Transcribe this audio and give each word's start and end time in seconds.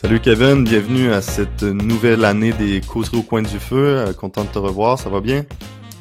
Salut 0.00 0.20
Kevin, 0.20 0.62
bienvenue 0.62 1.12
à 1.12 1.20
cette 1.20 1.64
nouvelle 1.64 2.24
année 2.24 2.52
des 2.52 2.80
causeries 2.80 3.18
au 3.18 3.22
coin 3.22 3.42
du 3.42 3.58
feu. 3.58 3.96
Euh, 3.98 4.12
content 4.12 4.44
de 4.44 4.48
te 4.48 4.58
revoir, 4.60 4.96
ça 4.96 5.10
va 5.10 5.20
bien? 5.20 5.44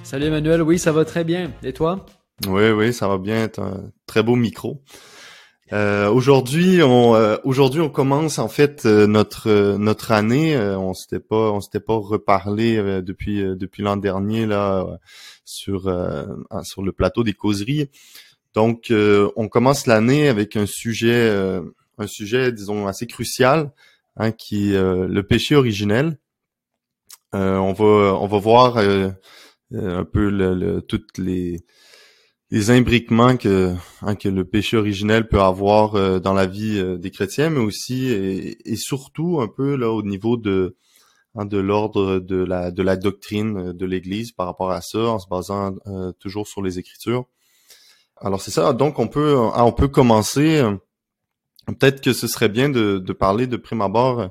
Salut 0.04 0.26
Emmanuel, 0.26 0.62
oui, 0.62 0.78
ça 0.78 0.92
va 0.92 1.04
très 1.04 1.24
bien. 1.24 1.52
Et 1.64 1.74
toi? 1.74 2.06
Oui, 2.48 2.70
oui, 2.70 2.94
ça 2.94 3.08
va 3.08 3.18
bien. 3.18 3.50
C'est 3.52 3.60
un 3.60 3.92
très 4.06 4.22
beau 4.22 4.36
micro. 4.36 4.84
Euh, 5.74 6.12
aujourd'hui, 6.12 6.84
on 6.84 7.16
euh, 7.16 7.38
aujourd'hui 7.44 7.82
on 7.82 7.90
commence 7.90 8.38
en 8.38 8.48
fait 8.48 8.86
notre 8.86 9.76
notre 9.78 10.12
année. 10.12 10.56
on 10.56 10.94
s'était 10.94 11.20
pas 11.20 11.52
on 11.52 11.60
s'était 11.60 11.80
pas 11.80 11.98
reparlé 11.98 13.02
depuis 13.02 13.42
depuis 13.58 13.82
l'an 13.82 13.98
dernier 13.98 14.46
là 14.46 14.86
sur 15.44 15.92
sur 16.62 16.84
le 16.84 16.92
plateau 16.92 17.24
des 17.24 17.34
causeries. 17.34 17.90
Donc 18.54 18.92
on 18.92 19.48
commence 19.48 19.86
l'année 19.88 20.30
avec 20.30 20.56
un 20.56 20.66
sujet 20.66 21.62
un 21.98 22.08
sujet, 22.08 22.52
disons, 22.52 22.88
assez 22.88 23.08
crucial, 23.08 23.72
hein, 24.16 24.32
qui 24.32 24.74
est 24.74 24.76
euh, 24.76 25.08
le 25.08 25.24
péché 25.24 25.56
originel. 25.56 26.18
Euh, 27.36 27.58
on 27.58 27.74
va 27.74 28.16
on 28.16 28.28
va 28.28 28.40
voir 28.40 28.78
euh, 28.78 29.10
un 29.74 30.06
peu 30.06 30.30
le, 30.30 30.82
toutes 30.82 31.18
les 31.18 31.60
les 32.52 32.72
imbriquements 32.72 33.36
que 33.36 33.76
hein, 34.02 34.16
que 34.16 34.30
le 34.30 34.46
péché 34.46 34.78
originel 34.78 35.28
peut 35.28 35.42
avoir 35.42 36.22
dans 36.22 36.34
la 36.34 36.46
vie 36.46 36.82
des 37.00 37.12
chrétiens, 37.12 37.50
mais 37.50 37.60
aussi 37.60 38.08
et, 38.08 38.76
surtout 38.78 39.42
un 39.42 39.50
peu 39.50 39.76
là 39.76 39.92
au 39.92 40.04
niveau 40.04 40.38
de 40.38 40.78
hein, 41.36 41.46
de 41.46 41.58
l'ordre 41.58 42.20
de 42.20 42.38
la 42.38 42.72
de 42.72 42.84
la 42.84 42.96
doctrine 42.96 43.74
de 43.74 43.86
l'Église 43.86 44.32
par 44.32 44.46
rapport 44.46 44.72
à 44.72 44.82
ça, 44.82 45.00
en 45.00 45.20
se 45.20 45.28
basant 45.28 45.76
toujours 46.20 46.48
sur 46.48 46.62
les 46.62 46.80
Écritures. 46.80 47.26
Alors 48.22 48.42
c'est 48.42 48.52
ça. 48.52 48.74
Donc 48.74 49.00
on 49.00 49.08
peut 49.08 49.36
on 49.38 49.72
peut 49.72 49.88
commencer 49.88 50.62
peut-être 51.74 52.02
que 52.02 52.14
ce 52.14 52.28
serait 52.28 52.50
bien 52.50 52.70
de, 52.70 53.14
parler 53.14 53.48
de 53.48 53.58
prime 53.58 53.82
abord, 53.82 54.30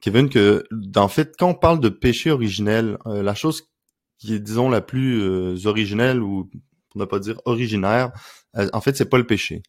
Kevin, 0.00 0.28
que 0.28 0.64
en 0.96 1.08
fait, 1.08 1.34
quand 1.38 1.48
on 1.48 1.54
parle 1.54 1.80
de 1.80 1.88
péché 1.88 2.30
originel, 2.30 2.98
euh, 3.06 3.22
la 3.22 3.34
chose 3.34 3.62
qui 4.18 4.34
est, 4.34 4.40
disons, 4.40 4.68
la 4.68 4.80
plus 4.80 5.22
euh, 5.22 5.56
originelle 5.66 6.22
ou 6.22 6.50
pour 6.90 7.00
ne 7.00 7.04
pas 7.06 7.18
dire 7.18 7.40
originaire, 7.46 8.12
euh, 8.56 8.68
en 8.72 8.80
fait, 8.80 8.96
c'est 8.96 9.08
pas 9.08 9.18
le 9.18 9.26
péché. 9.26 9.62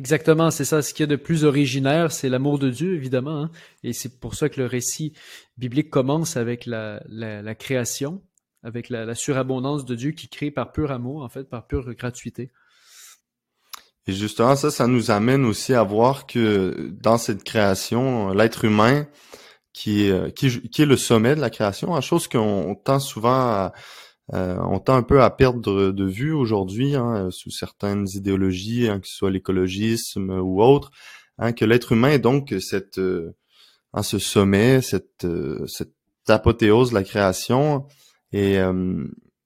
Exactement, 0.00 0.50
c'est 0.50 0.64
ça. 0.64 0.80
Ce 0.80 0.94
qui 0.94 1.02
est 1.02 1.08
de 1.08 1.16
plus 1.16 1.44
originaire, 1.44 2.12
c'est 2.12 2.28
l'amour 2.28 2.58
de 2.58 2.70
Dieu, 2.70 2.94
évidemment. 2.94 3.42
Hein. 3.42 3.50
Et 3.82 3.92
c'est 3.92 4.20
pour 4.20 4.34
ça 4.34 4.48
que 4.48 4.60
le 4.60 4.66
récit 4.66 5.12
biblique 5.56 5.90
commence 5.90 6.36
avec 6.36 6.66
la, 6.66 7.00
création, 7.58 8.22
avec 8.68 8.88
la, 8.88 9.14
surabondance 9.14 9.84
de 9.84 9.94
Dieu 9.94 10.12
qui 10.12 10.28
crée 10.28 10.50
par 10.50 10.72
pur 10.72 10.90
amour, 10.90 11.22
en 11.22 11.28
fait, 11.28 11.44
par 11.44 11.66
pure 11.66 11.92
gratuité. 11.94 12.52
Et 14.06 14.12
justement, 14.12 14.56
ça, 14.56 14.70
ça 14.70 14.86
nous 14.86 15.10
amène 15.10 15.44
aussi 15.44 15.74
à 15.74 15.82
voir 15.82 16.26
que 16.26 16.90
dans 17.00 17.18
cette 17.18 17.44
création, 17.44 18.30
l'être 18.30 18.64
humain, 18.64 19.06
qui 19.72 20.04
est, 20.04 20.32
qui, 20.34 20.82
est 20.82 20.86
le 20.86 20.96
sommet 20.96 21.34
de 21.34 21.40
la 21.40 21.50
création, 21.50 21.94
une 21.94 22.02
chose 22.02 22.26
qu'on 22.26 22.74
tend 22.74 23.00
souvent 23.00 23.30
à, 23.30 23.72
euh, 24.34 24.58
on 24.60 24.78
tend 24.78 24.94
un 24.94 25.02
peu 25.02 25.22
à 25.22 25.30
perdre 25.30 25.92
de 25.92 26.04
vue 26.04 26.32
aujourd'hui, 26.32 26.94
hein, 26.96 27.28
sous 27.30 27.50
certaines 27.50 28.06
idéologies, 28.12 28.88
hein, 28.88 29.00
que 29.00 29.06
ce 29.06 29.14
soit 29.14 29.30
l'écologisme 29.30 30.30
ou 30.30 30.62
autre, 30.62 30.90
hein, 31.38 31.52
que 31.52 31.64
l'être 31.64 31.92
humain 31.92 32.10
est 32.10 32.18
donc 32.18 32.52
euh, 32.52 32.60
ce 34.02 34.18
sommet, 34.18 34.82
cette, 34.82 35.24
euh, 35.24 35.66
cette 35.66 35.94
apothéose 36.28 36.90
de 36.90 36.94
la 36.94 37.04
création. 37.04 37.86
Et, 38.32 38.58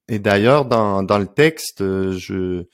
et 0.09 0.19
d'ailleurs, 0.19 0.65
dans, 0.65 1.03
dans 1.03 1.19
le 1.19 1.27
texte, 1.27 1.79
je 1.81 2.67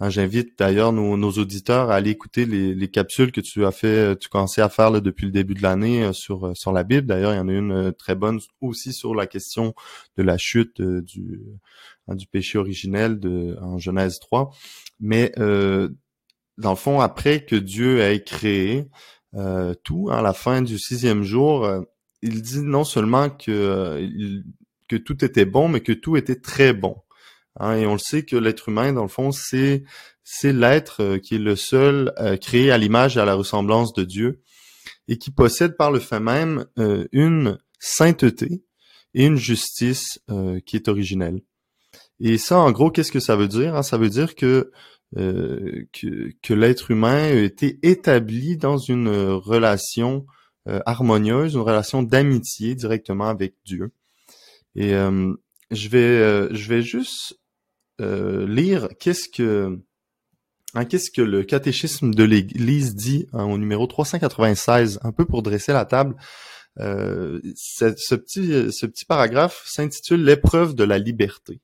Hein, 0.00 0.10
j'invite 0.10 0.58
d'ailleurs 0.58 0.92
nos, 0.92 1.30
auditeurs 1.30 1.90
à 1.90 1.94
aller 1.94 2.10
écouter 2.10 2.46
les, 2.46 2.90
capsules 2.90 3.30
que 3.30 3.40
tu 3.40 3.64
as 3.64 3.70
fait, 3.70 4.18
tu 4.18 4.28
commençais 4.28 4.60
à 4.60 4.68
faire 4.68 4.90
depuis 5.00 5.26
le 5.26 5.32
début 5.32 5.54
de 5.54 5.62
l'année 5.62 6.04
euh, 6.04 6.12
sur 6.12 6.48
euh, 6.48 6.54
sur 6.54 6.72
la 6.72 6.82
Bible. 6.82 7.06
D'ailleurs, 7.06 7.32
il 7.32 7.36
y 7.36 7.40
en 7.40 7.48
a 7.48 7.52
une 7.52 7.72
euh, 7.72 7.92
très 7.92 8.16
bonne 8.16 8.40
aussi 8.60 8.92
sur 8.92 9.14
la 9.14 9.26
question 9.26 9.72
de 10.16 10.22
la 10.24 10.36
chute 10.36 10.82
du 10.82 11.40
hein, 12.08 12.16
du 12.16 12.26
péché 12.26 12.58
originel 12.58 13.20
de 13.20 13.56
en 13.60 13.78
Genèse 13.78 14.18
3. 14.18 14.50
Mais 15.00 15.32
dans 15.36 16.70
le 16.70 16.76
fond, 16.76 17.00
après 17.00 17.44
que 17.44 17.56
Dieu 17.56 18.00
ait 18.00 18.22
créé 18.22 18.88
tout, 19.84 20.10
à 20.10 20.22
la 20.22 20.32
fin 20.32 20.62
du 20.62 20.78
sixième 20.78 21.22
jour, 21.22 21.68
il 22.22 22.42
dit 22.42 22.60
non 22.60 22.84
seulement 22.84 23.30
que 23.30 24.00
que 24.88 24.96
tout 24.96 25.24
était 25.24 25.44
bon, 25.44 25.68
mais 25.68 25.80
que 25.80 25.92
tout 25.92 26.16
était 26.16 26.40
très 26.40 26.72
bon. 26.72 26.96
Hein, 27.60 27.76
et 27.76 27.86
on 27.86 27.92
le 27.92 27.98
sait 27.98 28.24
que 28.24 28.36
l'être 28.36 28.68
humain, 28.68 28.92
dans 28.92 29.02
le 29.02 29.08
fond, 29.08 29.30
c'est 29.30 29.84
c'est 30.24 30.52
l'être 30.54 31.02
euh, 31.02 31.18
qui 31.18 31.36
est 31.36 31.38
le 31.38 31.54
seul 31.54 32.12
euh, 32.18 32.36
créé 32.36 32.72
à 32.72 32.78
l'image 32.78 33.16
et 33.16 33.20
à 33.20 33.26
la 33.26 33.34
ressemblance 33.34 33.92
de 33.92 34.04
Dieu 34.04 34.42
et 35.06 35.18
qui 35.18 35.30
possède 35.30 35.76
par 35.76 35.92
le 35.92 36.00
fait 36.00 36.18
même 36.18 36.66
euh, 36.78 37.06
une 37.12 37.58
sainteté 37.78 38.64
et 39.12 39.26
une 39.26 39.36
justice 39.36 40.18
qui 40.66 40.74
est 40.74 40.88
originelle. 40.88 41.40
Et 42.18 42.36
ça, 42.36 42.58
en 42.58 42.72
gros, 42.72 42.90
qu'est-ce 42.90 43.12
que 43.12 43.20
ça 43.20 43.36
veut 43.36 43.46
dire 43.46 43.76
hein? 43.76 43.84
Ça 43.84 43.96
veut 43.96 44.08
dire 44.08 44.34
que 44.34 44.72
que, 45.14 46.32
que 46.42 46.54
l'être 46.54 46.90
humain 46.90 47.22
a 47.22 47.30
été 47.30 47.78
établi 47.84 48.56
dans 48.56 48.78
une 48.78 49.08
relation 49.08 50.26
harmonieuse, 50.66 51.54
une 51.54 51.60
relation 51.60 52.02
d'amitié 52.02 52.74
directement 52.74 53.28
avec 53.28 53.54
Dieu. 53.64 53.92
Et 54.76 54.92
je 55.70 55.88
vais 55.88 56.54
je 56.54 56.68
vais 56.68 56.82
juste 56.82 57.38
euh, 58.00 58.46
lire 58.48 58.88
qu'est-ce 58.98 59.28
que 59.28 59.78
hein, 60.74 60.84
qu'est-ce 60.84 61.12
que 61.12 61.22
le 61.22 61.44
catéchisme 61.44 62.12
de 62.12 62.24
l'Église 62.24 62.96
dit 62.96 63.26
hein, 63.32 63.44
au 63.44 63.56
numéro 63.56 63.86
396, 63.86 65.00
un 65.02 65.12
peu 65.12 65.24
pour 65.24 65.42
dresser 65.42 65.72
la 65.72 65.84
table. 65.84 66.16
Euh, 66.80 67.40
ce, 67.54 68.14
petit, 68.16 68.72
ce 68.72 68.86
petit 68.86 69.04
paragraphe 69.04 69.62
s'intitule 69.64 70.24
L'épreuve 70.24 70.74
de 70.74 70.82
la 70.82 70.98
liberté. 70.98 71.60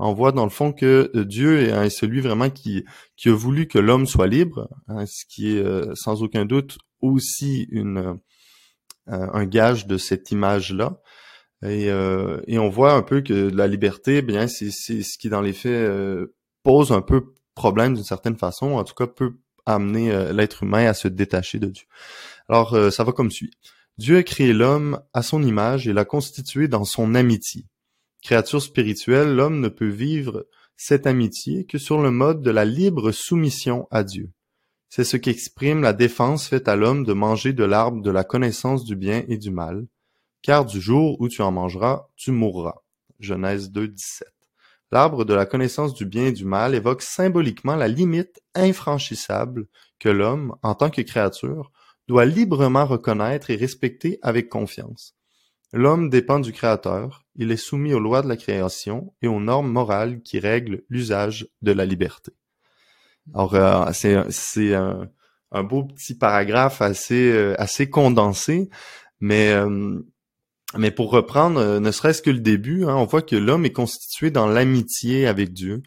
On 0.00 0.12
voit 0.14 0.32
dans 0.32 0.44
le 0.44 0.50
fond 0.50 0.72
que 0.72 1.12
euh, 1.14 1.24
Dieu 1.24 1.60
est, 1.60 1.90
celui 1.90 2.20
vraiment 2.20 2.50
qui, 2.50 2.84
qui 3.16 3.28
a 3.28 3.34
voulu 3.34 3.68
que 3.68 3.78
l'homme 3.78 4.06
soit 4.06 4.26
libre, 4.26 4.68
hein, 4.88 5.06
ce 5.06 5.24
qui 5.28 5.56
est 5.56 5.62
euh, 5.62 5.92
sans 5.94 6.24
aucun 6.24 6.44
doute 6.44 6.78
aussi 7.00 7.68
une, 7.70 8.18
un 9.06 9.44
gage 9.44 9.86
de 9.86 9.96
cette 9.96 10.32
image-là. 10.32 11.00
Et, 11.62 11.90
euh, 11.90 12.40
et, 12.46 12.58
on 12.58 12.68
voit 12.68 12.92
un 12.92 13.02
peu 13.02 13.20
que 13.20 13.50
la 13.50 13.66
liberté, 13.66 14.22
bien, 14.22 14.46
c'est 14.46 14.70
ce 14.70 15.18
qui 15.18 15.28
dans 15.28 15.40
les 15.40 15.52
faits 15.52 15.72
euh, 15.72 16.34
pose 16.62 16.92
un 16.92 17.00
peu 17.00 17.34
problème 17.54 17.94
d'une 17.94 18.04
certaine 18.04 18.36
façon, 18.36 18.72
en 18.72 18.84
tout 18.84 18.94
cas 18.94 19.08
peut 19.08 19.38
amener 19.66 20.12
euh, 20.12 20.32
l'être 20.32 20.62
humain 20.62 20.86
à 20.86 20.94
se 20.94 21.08
détacher 21.08 21.58
de 21.58 21.66
Dieu. 21.66 21.86
Alors, 22.48 22.76
ça 22.92 23.04
va 23.04 23.12
comme 23.12 23.30
suit. 23.30 23.50
Dieu 23.98 24.18
a 24.18 24.22
créé 24.22 24.52
l'homme 24.52 25.00
à 25.12 25.22
son 25.22 25.42
image 25.42 25.88
et 25.88 25.92
l'a 25.92 26.04
constitué 26.04 26.68
dans 26.68 26.84
son 26.84 27.14
amitié. 27.14 27.66
Créature 28.22 28.62
spirituelle, 28.62 29.34
l'homme 29.34 29.60
ne 29.60 29.68
peut 29.68 29.88
vivre 29.88 30.46
cette 30.76 31.06
amitié 31.06 31.66
que 31.66 31.76
sur 31.76 32.00
le 32.00 32.12
mode 32.12 32.40
de 32.40 32.50
la 32.50 32.64
libre 32.64 33.10
soumission 33.10 33.88
à 33.90 34.04
Dieu. 34.04 34.30
C'est 34.88 35.04
ce 35.04 35.16
qu'exprime 35.16 35.82
la 35.82 35.92
défense 35.92 36.46
faite 36.48 36.68
à 36.68 36.76
l'homme 36.76 37.04
de 37.04 37.12
manger 37.12 37.52
de 37.52 37.64
l'arbre 37.64 38.00
de 38.00 38.10
la 38.10 38.24
connaissance 38.24 38.84
du 38.84 38.96
bien 38.96 39.24
et 39.28 39.36
du 39.36 39.50
mal, 39.50 39.86
car 40.42 40.64
du 40.64 40.80
jour 40.80 41.20
où 41.20 41.28
tu 41.28 41.42
en 41.42 41.52
mangeras, 41.52 42.08
tu 42.16 42.30
mourras. 42.30 42.76
Genèse 43.20 43.70
2, 43.70 43.88
17. 43.88 44.28
L'arbre 44.90 45.24
de 45.24 45.34
la 45.34 45.44
connaissance 45.44 45.92
du 45.92 46.06
bien 46.06 46.26
et 46.26 46.32
du 46.32 46.44
mal 46.44 46.74
évoque 46.74 47.02
symboliquement 47.02 47.76
la 47.76 47.88
limite 47.88 48.40
infranchissable 48.54 49.66
que 49.98 50.08
l'homme, 50.08 50.54
en 50.62 50.74
tant 50.74 50.90
que 50.90 51.02
créature, 51.02 51.70
doit 52.06 52.24
librement 52.24 52.86
reconnaître 52.86 53.50
et 53.50 53.56
respecter 53.56 54.18
avec 54.22 54.48
confiance. 54.48 55.14
L'homme 55.74 56.08
dépend 56.08 56.40
du 56.40 56.52
Créateur, 56.52 57.26
il 57.36 57.52
est 57.52 57.58
soumis 57.58 57.92
aux 57.92 58.00
lois 58.00 58.22
de 58.22 58.28
la 58.28 58.38
création 58.38 59.12
et 59.20 59.28
aux 59.28 59.40
normes 59.40 59.70
morales 59.70 60.22
qui 60.22 60.38
règlent 60.38 60.82
l'usage 60.88 61.46
de 61.60 61.72
la 61.72 61.84
liberté. 61.84 62.32
Alors, 63.34 63.54
euh, 63.54 63.84
c'est 64.30 64.74
un, 64.74 65.10
beau 65.64 65.84
petit 65.84 66.16
paragraphe 66.16 66.80
assez, 66.80 67.30
euh, 67.30 67.54
assez 67.60 67.90
condensé, 67.90 68.70
mais 69.20 69.52
euh, 69.52 70.00
mais 70.76 70.90
pour 70.90 71.10
reprendre, 71.10 71.60
euh, 71.60 71.80
ne 71.80 71.90
serait-ce 71.90 72.20
que 72.20 72.30
le 72.30 72.40
début, 72.40 72.84
hein, 72.84 72.94
on 72.94 73.06
voit 73.06 73.22
que 73.22 73.36
l'homme 73.36 73.64
est 73.64 73.72
constitué 73.72 74.30
dans 74.30 74.46
l'amitié 74.46 75.26
avec 75.26 75.52
Dieu. 75.52 75.82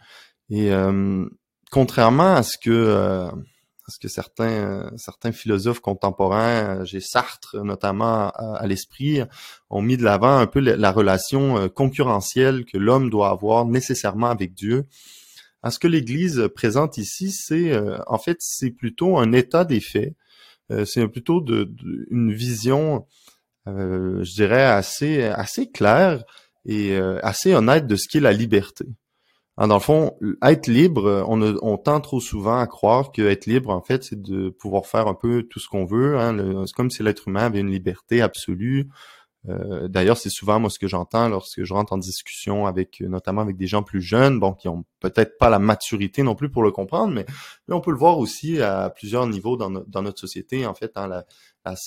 Et 0.50 0.72
euh, 0.72 1.26
contrairement 1.70 2.36
à 2.36 2.44
ce 2.44 2.58
que 2.58 2.72
euh, 2.72 3.28
à 3.28 3.92
ce 3.92 4.00
que 4.00 4.08
certains 4.08 4.92
certains 4.98 5.32
philosophes 5.32 5.82
contemporains, 5.82 6.84
j'ai 6.84 7.00
Sartre 7.00 7.58
notamment 7.64 8.30
à, 8.30 8.66
l'esprit, 8.68 9.22
ont 9.70 9.82
mis 9.82 9.98
de 9.98 10.04
l'avant 10.04 10.38
un 10.38 10.48
peu 10.48 10.60
la, 10.60 10.92
relation 10.92 11.68
concurrentielle 11.70 12.66
que 12.66 12.78
l'homme 12.78 13.10
doit 13.10 13.30
avoir 13.30 13.66
nécessairement 13.66 14.30
avec 14.30 14.54
Dieu. 14.54 14.86
À 15.64 15.72
ce 15.72 15.80
que 15.80 15.88
l'Église 15.88 16.48
présente 16.56 16.98
ici, 16.98 17.32
c'est 17.32 17.74
en 18.08 18.20
fait 18.20 18.38
c'est 18.40 18.72
plutôt 18.72 19.18
un 19.18 19.32
état 19.34 19.66
des 19.66 19.82
faits. 19.82 20.14
c'est 20.86 21.08
plutôt 21.08 21.42
de, 21.42 21.74
une 22.12 22.32
vision 22.32 23.08
euh, 23.68 24.24
je 24.24 24.34
dirais, 24.34 24.64
assez, 24.64 25.24
assez 25.24 25.70
clair 25.70 26.24
et 26.66 26.96
euh, 26.96 27.20
assez 27.24 27.54
honnête 27.54 27.88
de 27.88 27.96
ce 27.96 28.08
qu'est 28.08 28.20
la 28.20 28.34
liberté. 28.34 28.86
Hein, 29.58 29.68
dans 29.68 29.76
le 29.76 29.82
fond, 29.82 30.18
être 30.44 30.68
libre, 30.68 31.26
on, 31.28 31.42
on 31.62 31.78
tend 31.78 32.00
trop 32.00 32.20
souvent 32.20 32.58
à 32.58 32.68
croire 32.68 33.12
que 33.12 33.22
être 33.22 33.46
libre, 33.46 33.70
en 33.70 33.82
fait, 33.82 34.04
c'est 34.04 34.22
de 34.22 34.50
pouvoir 34.50 34.86
faire 34.86 35.08
un 35.08 35.14
peu 35.14 35.44
tout 35.44 35.60
ce 35.60 35.68
qu'on 35.68 35.86
veut. 35.86 36.18
Hein. 36.18 36.66
C'est 36.66 36.74
comme 36.74 36.90
si 36.90 37.04
l'être 37.04 37.28
humain 37.28 37.46
avait 37.46 37.60
une 37.60 37.70
liberté 37.70 38.22
absolue. 38.22 38.90
Euh, 39.50 39.88
d'ailleurs, 39.88 40.18
c'est 40.18 40.30
souvent 40.30 40.60
moi 40.60 40.70
ce 40.70 40.78
que 40.78 40.88
j'entends 40.88 41.28
lorsque 41.28 41.64
je 41.64 41.74
rentre 41.74 41.94
en 41.94 41.98
discussion 41.98 42.68
avec, 42.68 43.02
notamment 43.02 43.42
avec 43.42 43.58
des 43.58 43.68
gens 43.68 43.82
plus 43.84 44.02
jeunes, 44.02 44.40
bon, 44.40 44.54
qui 44.54 44.68
ont 44.68 44.86
peut-être 45.00 45.38
pas 45.38 45.50
la 45.50 45.60
maturité 45.60 46.22
non 46.24 46.36
plus 46.36 46.50
pour 46.50 46.64
le 46.64 46.72
comprendre, 46.72 47.14
mais, 47.14 47.26
on 47.70 47.82
peut 47.82 47.92
le 47.92 47.98
voir 47.98 48.20
aussi 48.20 48.62
à 48.62 48.90
plusieurs 48.90 49.26
niveaux 49.28 49.58
dans, 49.58 49.70
dans 49.70 50.02
notre 50.02 50.20
société. 50.20 50.66
En 50.66 50.74
fait, 50.74 50.92
hein, 50.96 51.08
la, 51.08 51.26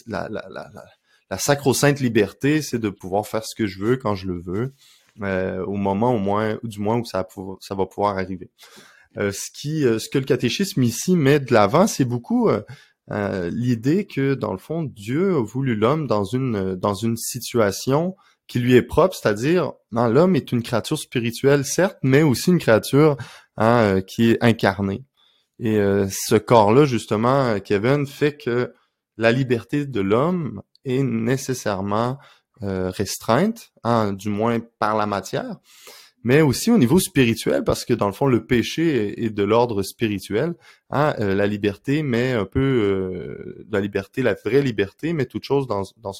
la, 0.06 0.28
la, 0.28 0.48
la, 0.50 0.84
la 1.34 1.38
sacro-sainte 1.38 1.98
liberté, 1.98 2.62
c'est 2.62 2.78
de 2.78 2.90
pouvoir 2.90 3.26
faire 3.26 3.44
ce 3.44 3.56
que 3.56 3.66
je 3.66 3.80
veux 3.80 3.96
quand 3.96 4.14
je 4.14 4.28
le 4.28 4.40
veux. 4.40 4.72
Euh, 5.20 5.64
au 5.64 5.74
moment 5.74 6.14
au 6.14 6.18
moins, 6.18 6.58
ou 6.62 6.68
du 6.68 6.78
moins 6.78 6.96
où 6.96 7.04
ça, 7.04 7.26
va 7.70 7.86
pouvoir 7.86 8.18
arriver. 8.18 8.52
Euh, 9.16 9.32
ce 9.32 9.50
qui, 9.52 9.84
euh, 9.84 9.98
ce 9.98 10.08
que 10.08 10.18
le 10.18 10.24
catéchisme 10.24 10.84
ici 10.84 11.16
met 11.16 11.40
de 11.40 11.52
l'avant, 11.52 11.88
c'est 11.88 12.04
beaucoup 12.04 12.48
l'idée 13.08 14.06
que 14.06 14.34
dans 14.34 14.52
le 14.52 14.58
fond, 14.58 14.84
Dieu 14.84 15.34
a 15.34 15.42
voulu 15.42 15.74
l'homme 15.74 16.06
dans 16.06 16.22
une 16.22 16.76
dans 16.76 16.94
une 16.94 17.16
situation 17.16 18.14
qui 18.46 18.60
lui 18.60 18.76
est 18.76 18.82
propre, 18.82 19.16
c'est-à-dire 19.16 19.72
l'homme 19.90 20.36
est 20.36 20.52
une 20.52 20.62
créature 20.62 20.98
spirituelle 20.98 21.64
certes, 21.64 21.98
mais 22.04 22.22
aussi 22.22 22.50
une 22.50 22.60
créature 22.60 23.16
hein, 23.56 24.00
qui 24.06 24.30
est 24.30 24.38
incarnée. 24.40 25.04
Et 25.58 25.76
ce 26.10 26.36
corps-là, 26.36 26.84
justement, 26.84 27.58
Kevin, 27.60 28.06
fait 28.06 28.36
que 28.36 28.72
la 29.16 29.32
liberté 29.32 29.84
de 29.84 30.00
l'homme 30.00 30.62
est 30.84 31.02
nécessairement 31.02 32.18
euh, 32.62 32.90
restreinte, 32.90 33.72
hein, 33.82 34.12
du 34.12 34.28
moins 34.28 34.60
par 34.78 34.96
la 34.96 35.06
matière, 35.06 35.56
mais 36.22 36.40
aussi 36.40 36.70
au 36.70 36.78
niveau 36.78 36.98
spirituel, 36.98 37.64
parce 37.64 37.84
que 37.84 37.92
dans 37.92 38.06
le 38.06 38.12
fond, 38.12 38.26
le 38.26 38.46
péché 38.46 39.24
est, 39.24 39.30
de 39.30 39.42
l'ordre 39.42 39.82
spirituel. 39.82 40.54
Hein, 40.90 41.14
euh, 41.18 41.34
la 41.34 41.46
liberté 41.46 42.02
met 42.02 42.32
un 42.32 42.46
peu 42.46 42.60
euh, 42.60 43.66
la 43.70 43.80
liberté, 43.80 44.22
la 44.22 44.34
vraie 44.34 44.62
liberté, 44.62 45.12
met 45.12 45.26
toute 45.26 45.44
chose 45.44 45.66
dans, 45.66 45.82
dans, 45.98 46.12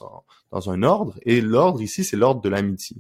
dans 0.51 0.71
un 0.71 0.83
ordre, 0.83 1.19
et 1.23 1.41
l'ordre 1.41 1.81
ici, 1.81 2.05
c'est 2.05 2.17
l'ordre 2.17 2.43
de 2.43 2.49
l'amitié. 2.49 2.97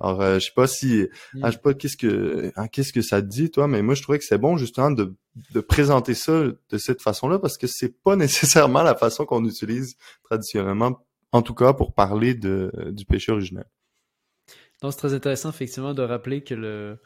Alors, 0.00 0.34
je 0.34 0.38
sais 0.40 0.52
pas 0.54 0.66
si, 0.66 1.08
ah, 1.42 1.50
je 1.50 1.56
sais 1.56 1.62
pas 1.62 1.74
qu'est-ce 1.74 1.96
que, 1.96 2.52
hein, 2.56 2.68
qu'est-ce 2.68 2.92
que 2.92 3.02
ça 3.02 3.22
te 3.22 3.26
dit 3.26 3.50
toi, 3.50 3.66
mais 3.66 3.82
moi 3.82 3.94
je 3.94 4.02
trouvais 4.02 4.18
que 4.18 4.24
c'est 4.24 4.38
bon 4.38 4.56
justement 4.56 4.90
de, 4.90 5.14
de 5.52 5.60
présenter 5.60 6.14
ça 6.14 6.44
de 6.70 6.78
cette 6.78 7.02
façon-là 7.02 7.38
parce 7.38 7.56
que 7.56 7.66
c'est 7.66 8.02
pas 8.02 8.16
nécessairement 8.16 8.82
la 8.82 8.94
façon 8.94 9.24
qu'on 9.24 9.44
utilise 9.44 9.96
traditionnellement 10.24 11.06
en 11.32 11.42
tout 11.42 11.54
cas 11.54 11.72
pour 11.72 11.94
parler 11.94 12.34
de, 12.34 12.70
du 12.90 13.04
péché 13.04 13.32
originel. 13.32 13.64
Donc 14.82 14.92
c'est 14.92 14.98
très 14.98 15.14
intéressant 15.14 15.50
effectivement 15.50 15.94
de 15.94 16.02
rappeler 16.02 16.42
que 16.42 16.54
le, 16.54 16.98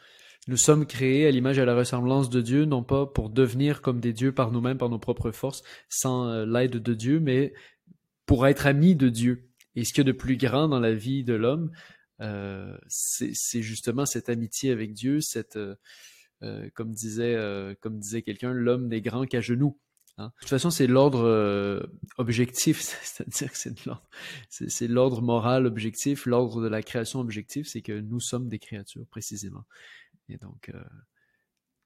nous 0.47 0.57
sommes 0.57 0.85
créés 0.85 1.27
à 1.27 1.31
l'image 1.31 1.59
et 1.59 1.61
à 1.61 1.65
la 1.65 1.75
ressemblance 1.75 2.29
de 2.29 2.41
Dieu, 2.41 2.65
non 2.65 2.83
pas 2.83 3.05
pour 3.05 3.29
devenir 3.29 3.81
comme 3.81 3.99
des 3.99 4.13
dieux 4.13 4.31
par 4.31 4.51
nous-mêmes, 4.51 4.77
par 4.77 4.89
nos 4.89 4.99
propres 4.99 5.31
forces, 5.31 5.63
sans 5.87 6.27
euh, 6.27 6.45
l'aide 6.45 6.77
de 6.77 6.93
Dieu, 6.93 7.19
mais 7.19 7.53
pour 8.25 8.47
être 8.47 8.65
amis 8.65 8.95
de 8.95 9.09
Dieu. 9.09 9.49
Et 9.75 9.85
ce 9.85 9.93
qu'il 9.93 10.05
y 10.05 10.09
a 10.09 10.11
de 10.11 10.17
plus 10.17 10.37
grand 10.37 10.67
dans 10.67 10.79
la 10.79 10.93
vie 10.93 11.23
de 11.23 11.33
l'homme, 11.33 11.71
euh, 12.21 12.77
c'est 12.87 13.61
justement 13.61 14.05
cette 14.05 14.29
amitié 14.29 14.71
avec 14.71 14.93
Dieu, 14.93 15.21
cette, 15.21 15.55
euh, 15.55 15.75
euh 16.43 16.69
comme 16.73 16.91
disait, 16.91 17.37
disait 17.85 18.21
quelqu'un, 18.21 18.53
l'homme 18.53 18.87
n'est 18.87 19.01
grand 19.01 19.25
qu'à 19.25 19.41
genoux. 19.41 19.77
Hein. 20.17 20.27
De 20.35 20.41
toute 20.41 20.49
façon, 20.49 20.69
c'est 20.69 20.87
l'ordre 20.87 21.89
objectif, 22.17 22.81
c'est-à-dire 23.03 23.51
que 23.51 23.57
c'est 24.69 24.87
l'ordre, 24.87 25.21
moral 25.21 25.65
objectif, 25.65 26.25
l'ordre 26.25 26.61
de 26.61 26.67
la 26.67 26.83
création 26.83 27.19
objectif, 27.19 27.67
c'est 27.67 27.81
que 27.81 27.99
nous 27.99 28.19
sommes 28.19 28.47
des 28.47 28.59
créatures 28.59 29.07
précisément. 29.07 29.65
Et 30.29 30.37
donc, 30.37 30.71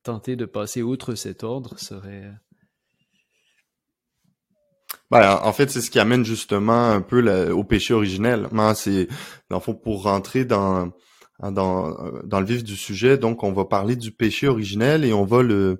tenter 0.04 0.36
de 0.36 0.46
passer 0.46 0.82
outre 0.82 1.16
cet 1.16 1.44
ordre 1.44 1.80
serait. 1.80 2.32
Ben, 5.12 5.40
en 5.44 5.54
fait, 5.54 5.70
c'est 5.70 5.82
ce 5.82 5.92
qui 5.92 6.00
amène 6.00 6.26
justement 6.26 6.90
un 6.90 7.02
peu 7.02 7.52
au 7.52 7.64
péché 7.64 7.94
originel. 7.94 8.50
C'est, 8.76 9.08
dans 9.50 9.60
fond, 9.60 9.76
pour 9.76 10.04
rentrer 10.04 10.46
dans, 10.46 10.92
dans, 11.40 11.96
dans 12.24 12.40
le 12.40 12.46
vif 12.46 12.64
du 12.64 12.76
sujet, 12.76 13.18
donc 13.18 13.44
on 13.44 13.54
va 13.54 13.66
parler 13.66 13.96
du 13.96 14.12
péché 14.12 14.48
originel 14.48 15.06
et 15.06 15.14
on 15.14 15.26
va 15.26 15.44
le, 15.44 15.80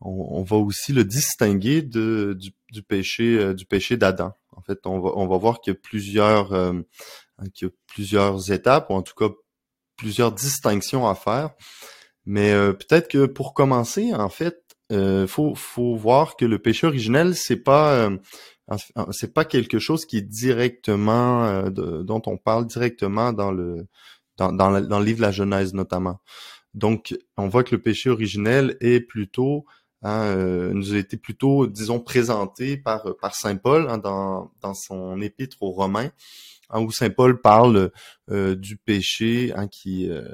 on, 0.00 0.42
va 0.42 0.56
aussi 0.56 0.92
le 0.92 1.04
distinguer 1.04 1.82
de, 1.82 2.36
du, 2.72 2.82
péché 2.82 3.38
euh, 3.38 3.54
du 3.54 3.64
péché 3.64 3.96
d'Adam. 3.96 4.32
En 4.52 4.62
fait, 4.62 4.80
on 4.86 5.00
va, 5.00 5.10
on 5.14 5.26
va 5.26 5.36
voir 5.38 5.60
qu'il 5.60 5.72
y 5.72 5.76
a 5.76 5.78
plusieurs 5.80 6.52
euh, 6.52 6.72
qu'il 7.52 7.68
y 7.68 7.70
a 7.70 7.74
plusieurs 7.86 8.52
étapes, 8.52 8.90
ou 8.90 8.94
en 8.94 9.02
tout 9.02 9.14
cas 9.14 9.32
plusieurs 9.96 10.32
distinctions 10.32 11.08
à 11.08 11.14
faire. 11.14 11.50
Mais 12.26 12.52
euh, 12.52 12.72
peut-être 12.72 13.08
que 13.08 13.26
pour 13.26 13.54
commencer, 13.54 14.14
en 14.14 14.28
fait, 14.28 14.62
euh, 14.92 15.26
faut, 15.26 15.54
faut 15.54 15.96
voir 15.96 16.36
que 16.36 16.44
le 16.44 16.58
péché 16.58 16.86
originel, 16.86 17.34
c'est 17.34 17.56
pas 17.56 18.10
c'est 19.10 19.34
pas 19.34 19.44
quelque 19.44 19.78
chose 19.78 20.06
qui 20.06 20.18
est 20.18 20.22
directement 20.22 21.68
dont 21.70 22.22
on 22.26 22.36
parle 22.38 22.66
directement 22.66 23.32
dans 23.32 23.52
le 23.52 23.86
dans, 24.36 24.52
dans, 24.52 24.70
le 24.70 25.04
livre 25.04 25.18
de 25.18 25.22
la 25.22 25.30
Genèse 25.30 25.74
notamment. 25.74 26.20
Donc, 26.72 27.16
on 27.36 27.46
voit 27.48 27.62
que 27.62 27.74
le 27.74 27.80
péché 27.80 28.10
originel 28.10 28.76
est 28.80 29.00
plutôt 29.00 29.64
Hein, 30.04 30.36
euh, 30.36 30.72
nous 30.74 30.92
a 30.92 30.98
été 30.98 31.16
plutôt, 31.16 31.66
disons, 31.66 31.98
présenté 31.98 32.76
par, 32.76 33.16
par 33.22 33.34
Saint 33.34 33.56
Paul 33.56 33.86
hein, 33.88 33.96
dans, 33.96 34.52
dans 34.60 34.74
son 34.74 35.18
épître 35.22 35.62
aux 35.62 35.70
Romains, 35.70 36.10
hein, 36.68 36.80
où 36.82 36.90
Saint 36.90 37.08
Paul 37.08 37.40
parle 37.40 37.90
euh, 38.30 38.54
du 38.54 38.76
péché, 38.76 39.54
qui 39.70 40.10
euh, 40.10 40.28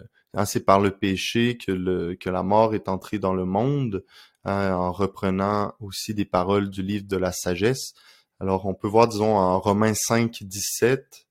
c'est 0.44 0.64
par 0.64 0.80
le 0.80 0.90
péché 0.90 1.56
que, 1.56 1.70
le, 1.70 2.16
que 2.16 2.28
la 2.30 2.42
mort 2.42 2.74
est 2.74 2.88
entrée 2.88 3.20
dans 3.20 3.32
le 3.32 3.44
monde, 3.44 4.04
en 4.44 4.90
reprenant 4.90 5.74
aussi 5.80 6.14
des 6.14 6.24
paroles 6.24 6.70
du 6.70 6.82
livre 6.82 7.06
de 7.06 7.16
la 7.16 7.30
sagesse. 7.30 7.92
Alors 8.40 8.64
on 8.64 8.74
peut 8.74 8.88
voir, 8.88 9.06
disons, 9.06 9.36
en 9.36 9.60
Romains 9.60 9.94
5, 9.94 10.42
17, 10.42 11.26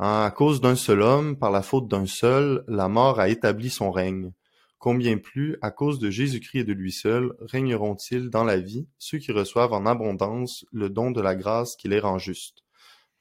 à 0.00 0.32
cause 0.36 0.60
d'un 0.60 0.74
seul 0.74 1.00
homme, 1.00 1.38
par 1.38 1.52
la 1.52 1.62
faute 1.62 1.86
d'un 1.86 2.06
seul, 2.06 2.64
la 2.66 2.88
mort 2.88 3.20
a 3.20 3.28
établi 3.28 3.70
son 3.70 3.92
règne. 3.92 4.32
Combien 4.78 5.18
plus, 5.18 5.58
à 5.62 5.70
cause 5.70 5.98
de 6.00 6.10
Jésus-Christ 6.10 6.60
et 6.60 6.64
de 6.64 6.72
lui 6.72 6.90
seul, 6.90 7.34
régneront-ils 7.40 8.30
dans 8.30 8.44
la 8.44 8.56
vie 8.56 8.88
ceux 8.98 9.18
qui 9.18 9.30
reçoivent 9.30 9.74
en 9.74 9.86
abondance 9.86 10.64
le 10.72 10.90
don 10.90 11.12
de 11.12 11.20
la 11.20 11.36
grâce 11.36 11.76
qui 11.76 11.86
les 11.86 12.00
rend 12.00 12.18
justes. 12.18 12.64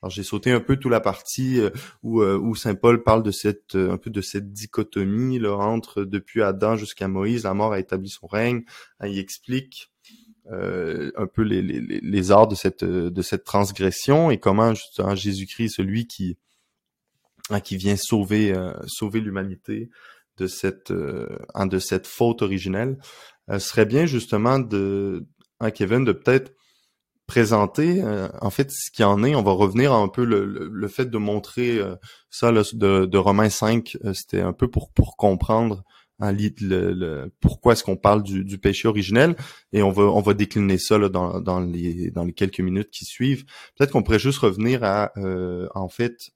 Alors 0.01 0.09
j'ai 0.09 0.23
sauté 0.23 0.51
un 0.51 0.61
peu 0.61 0.77
toute 0.77 0.91
la 0.91 1.01
partie 1.01 1.59
euh, 1.59 1.69
où, 2.01 2.21
euh, 2.21 2.37
où 2.37 2.55
saint 2.55 2.75
Paul 2.75 3.03
parle 3.03 3.21
de 3.21 3.31
cette 3.31 3.75
euh, 3.75 3.91
un 3.91 3.97
peu 3.97 4.09
de 4.09 4.21
cette 4.21 4.53
dichotomie 4.53 5.39
là, 5.39 5.57
entre 5.57 6.05
depuis 6.05 6.41
Adam 6.41 6.77
jusqu'à 6.77 7.09
Moïse, 7.09 7.43
la 7.43 7.53
mort 7.53 7.73
a 7.73 7.79
établi 7.79 8.09
son 8.09 8.25
règne. 8.25 8.63
Hein, 9.01 9.07
il 9.07 9.19
explique 9.19 9.91
un 10.51 11.27
peu 11.27 11.43
les, 11.43 11.61
les, 11.61 11.99
les, 12.01 12.31
arts 12.31 12.47
de 12.47 12.55
cette 12.55 12.83
de 12.83 13.21
cette 13.21 13.43
transgression 13.43 14.31
et 14.31 14.39
comment 14.39 14.73
justement 14.73 15.15
Jésus-Christ, 15.15 15.75
celui 15.75 16.07
qui 16.07 16.37
hein, 17.49 17.59
qui 17.59 17.77
vient 17.77 17.95
sauver 17.95 18.53
sauver 18.87 19.19
l'humanité, 19.19 19.89
de 20.39 20.47
cette 20.47 20.91
euh, 20.91 21.27
de 21.65 21.79
cette 21.79 22.07
faute 22.07 22.41
originelle, 22.41 22.97
euh, 23.51 23.59
serait 23.59 23.85
bien 23.85 24.05
justement 24.05 24.57
de 24.57 25.27
hein, 25.59 25.71
Kevin 25.71 26.05
de 26.05 26.13
peut-être 26.13 26.53
présenter 27.27 28.01
euh, 28.01 28.27
en 28.41 28.49
fait 28.49 28.71
ce 28.71 28.89
qu'il 28.89 29.05
en 29.05 29.23
est. 29.23 29.35
On 29.35 29.43
va 29.43 29.51
revenir 29.51 29.93
un 29.93 30.07
peu 30.07 30.25
le, 30.25 30.45
le, 30.45 30.87
fait 30.87 31.05
de 31.05 31.17
montrer 31.17 31.79
ça 32.31 32.51
de, 32.51 33.05
de 33.05 33.17
Romains 33.17 33.49
5, 33.49 33.97
c'était 34.13 34.41
un 34.41 34.53
peu 34.53 34.69
pour 34.69 34.91
pour 34.91 35.15
comprendre 35.17 35.83
hein, 36.19 36.31
le, 36.31 37.31
pourquoi 37.39 37.73
est-ce 37.73 37.83
qu'on 37.83 37.97
parle 37.97 38.23
du, 38.23 38.43
du, 38.43 38.57
péché 38.57 38.87
originel 38.87 39.35
et 39.73 39.81
on 39.83 39.91
va 39.91 40.03
on 40.03 40.21
va 40.21 40.33
décliner 40.33 40.77
ça 40.77 40.97
là, 40.97 41.09
dans, 41.09 41.39
dans 41.41 41.59
les 41.59 42.11
dans 42.11 42.23
les 42.23 42.33
quelques 42.33 42.59
minutes 42.59 42.89
qui 42.91 43.05
suivent. 43.05 43.45
Peut-être 43.77 43.91
qu'on 43.91 44.03
pourrait 44.03 44.19
juste 44.19 44.39
revenir 44.39 44.83
à 44.83 45.11
en 45.75 45.89
fait 45.89 46.31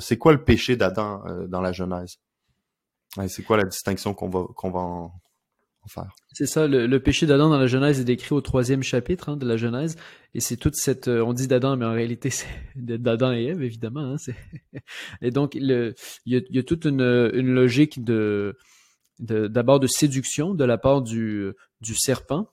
c'est 0.00 0.16
quoi 0.18 0.32
le 0.32 0.44
péché 0.44 0.76
d'Adam 0.76 1.22
dans 1.48 1.60
la 1.60 1.72
Genèse? 1.72 2.18
C'est 3.28 3.42
quoi 3.42 3.56
la 3.56 3.64
distinction 3.64 4.14
qu'on 4.14 4.28
va, 4.28 4.44
qu'on 4.54 4.70
va 4.70 4.80
en, 4.80 5.12
faire? 5.88 6.14
C'est 6.32 6.46
ça, 6.46 6.66
le, 6.66 6.98
péché 6.98 7.26
d'Adam 7.26 7.48
dans 7.48 7.58
la 7.58 7.66
Genèse 7.66 8.00
est 8.00 8.04
décrit 8.04 8.34
au 8.34 8.40
troisième 8.40 8.82
chapitre 8.82 9.30
hein, 9.30 9.36
de 9.36 9.46
la 9.46 9.56
Genèse, 9.56 9.96
et 10.34 10.40
c'est 10.40 10.56
toute 10.56 10.74
cette, 10.74 11.08
euh, 11.08 11.24
on 11.24 11.32
dit 11.32 11.46
d'Adam, 11.46 11.76
mais 11.76 11.86
en 11.86 11.92
réalité 11.92 12.30
c'est 12.30 12.46
d'Adam 12.74 13.32
et 13.32 13.44
Ève 13.44 13.62
évidemment. 13.62 14.14
Hein, 14.14 14.16
et 15.22 15.30
donc 15.30 15.54
il 15.54 15.94
y 16.26 16.58
a, 16.58 16.62
toute 16.62 16.84
une, 16.84 17.02
logique 17.02 18.04
de, 18.04 18.56
d'abord 19.18 19.80
de, 19.80 19.86
séduction 19.86 20.54
de 20.54 20.64
la 20.64 20.78
part 20.78 21.02
du, 21.02 21.52
du 21.80 21.94
serpent, 21.94 22.50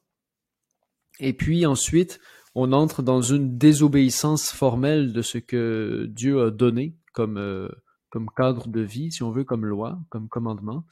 et 1.20 1.34
puis 1.34 1.66
ensuite 1.66 2.20
on 2.56 2.72
entre 2.72 3.02
dans 3.02 3.22
une 3.22 3.58
désobéissance 3.58 4.52
formelle 4.52 5.12
de 5.12 5.22
ce 5.22 5.38
que 5.38 6.06
Dieu 6.10 6.42
a 6.42 6.52
donné 6.52 6.96
comme 7.14 7.38
euh, 7.38 7.68
comme 8.10 8.30
cadre 8.38 8.68
de 8.68 8.82
vie, 8.82 9.12
si 9.12 9.24
on 9.24 9.32
veut, 9.32 9.44
comme 9.44 9.66
loi, 9.66 10.00
comme 10.10 10.30
commandement. 10.30 10.86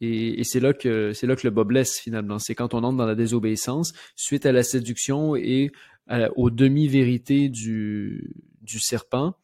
Et, 0.00 0.42
c'est 0.42 0.58
là 0.58 0.72
que 0.72 1.12
c'est 1.12 1.28
là 1.28 1.36
que 1.36 1.46
le 1.46 1.52
bas 1.52 1.62
blesse 1.62 2.00
finalement. 2.00 2.40
C'est 2.40 2.56
quand 2.56 2.74
on 2.74 2.82
entre 2.82 2.96
dans 2.96 3.06
la 3.06 3.14
désobéissance 3.14 3.92
suite 4.16 4.44
à 4.44 4.50
la 4.50 4.64
séduction 4.64 5.36
et 5.36 5.70
aux 6.34 6.50
demi-vérités 6.50 7.48
du, 7.48 8.34
du 8.62 8.80
serpent, 8.80 9.36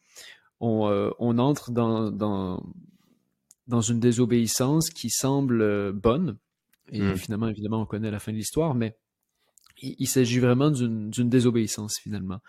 on, 0.59 0.89
euh, 0.89 1.09
on 1.17 1.39
entre 1.39 1.71
dans, 1.71 2.11
dans, 2.11 2.61
dans 3.71 3.81
une 3.81 3.99
désobéissance 3.99 4.89
qui 4.91 5.09
semble 5.09 5.61
euh, 5.61 5.91
bonne. 5.91 6.37
Et 6.91 7.01
Mm. 7.01 7.15
finalement, 7.15 7.47
évidemment, 7.47 7.81
on 7.81 7.85
connaît 7.85 8.11
la 8.11 8.19
fin 8.19 8.31
de 8.33 8.37
l'histoire, 8.37 8.75
mais 8.75 8.95
il, 9.81 9.95
il 9.97 10.07
s'agit 10.07 10.39
vraiment 10.39 10.69
d'une 10.69 11.29
désobéissance, 11.29 11.97
finalement. 11.97 12.39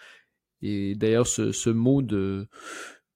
Et 0.61 0.95
d'ailleurs, 0.97 1.27
ce, 1.27 1.53
ce 1.53 1.71
mot 1.71 2.03
de, 2.03 2.49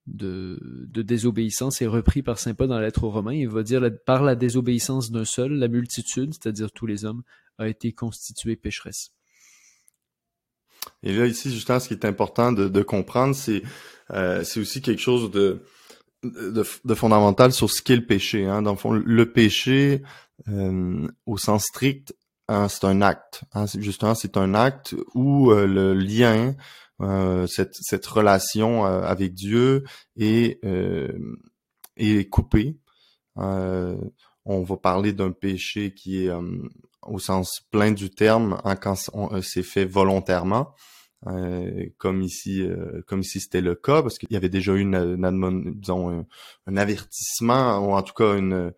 de, 0.07 0.59
de 0.89 1.03
désobéissance 1.03 1.83
est 1.83 1.87
repris 1.87 2.23
par 2.23 2.39
Saint 2.39 2.55
Paul 2.55 2.69
dans 2.69 2.77
la 2.79 2.87
lettre 2.87 3.05
aux 3.05 3.11
Romains. 3.11 3.35
Il 3.35 3.49
va 3.49 3.63
dire 3.63 3.81
la- 3.81 3.91
par 3.91 4.23
la 4.23 4.35
désobéissance 4.37 5.11
d'un 5.11 5.25
seul, 5.25 5.53
la 5.53 5.69
multitude, 5.69 6.33
c'est-à-dire 6.35 6.71
tous 6.73 6.87
les 6.87 7.05
hommes, 7.05 7.23
a 7.59 7.69
été 7.69 7.93
constituée 7.93 8.57
pécheresse. 8.57 9.11
Et 11.03 11.13
là, 11.13 11.27
ici, 11.27 11.51
justement, 11.51 11.81
ce 11.81 11.89
qui 11.89 11.95
est 11.95 12.05
important 12.05 12.53
de, 12.53 12.69
de 12.69 12.83
comprendre, 12.83 13.35
c'est 13.35 13.63
euh, 14.11 14.45
c'est 14.45 14.61
aussi 14.61 14.81
quelque 14.81 15.03
chose 15.03 15.31
de, 15.33 15.65
de, 16.27 16.95
fondamental 16.95 17.53
sur 17.53 17.71
ce 17.71 17.83
qu'est 17.83 17.97
le 17.97 18.07
péché. 18.07 18.47
Hein. 18.47 18.63
Dans 18.63 18.73
le 18.73 18.77
fond, 18.77 18.93
le 18.93 19.33
péché, 19.33 20.03
euh, 20.49 21.07
au 21.27 21.37
sens 21.37 21.65
strict, 21.65 22.15
hein, 22.49 22.69
c'est 22.69 22.85
un 22.85 23.03
acte. 23.03 23.43
Hein. 23.55 23.67
Justement, 23.79 24.15
c'est 24.15 24.37
un 24.37 24.55
acte 24.55 24.95
où 25.15 25.51
euh, 25.51 25.67
le 25.67 25.95
lien, 25.95 26.55
euh, 27.03 27.47
cette, 27.47 27.75
cette 27.75 28.07
relation 28.07 28.87
euh, 28.87 29.03
avec 29.03 29.35
Dieu 29.35 29.85
est, 30.17 30.65
euh, 30.65 31.37
est 31.97 32.29
coupé. 32.29 32.79
Euh, 33.39 33.97
on 34.45 34.63
va 34.63 34.77
parler 34.77 35.13
d'un 35.13 35.33
péché 35.33 35.93
qui 35.93 36.27
est 36.27 36.31
au 37.03 37.19
sens 37.19 37.61
plein 37.71 37.91
du 37.91 38.11
terme 38.11 38.61
hein, 38.65 38.77
quand 38.77 38.95
c'est 39.43 39.65
fait 39.65 39.85
volontairement. 39.85 40.73
Euh, 41.27 41.87
comme 41.99 42.23
ici, 42.23 42.63
euh, 42.63 43.03
comme 43.07 43.21
ici 43.21 43.41
c'était 43.41 43.63
le 43.63 43.75
cas, 43.75 44.03
parce 44.03 44.19
qu'il 44.19 44.31
y 44.31 44.37
avait 44.37 44.51
déjà 44.51 44.75
eu 44.75 44.81
une, 44.81 44.95
une 44.95 45.75
disons, 45.75 46.27
un, 46.67 46.77
avertissement 46.77 47.79
ou 47.79 47.95
en 47.95 48.03
tout 48.03 48.13
cas 48.13 48.37
une, 48.37 48.73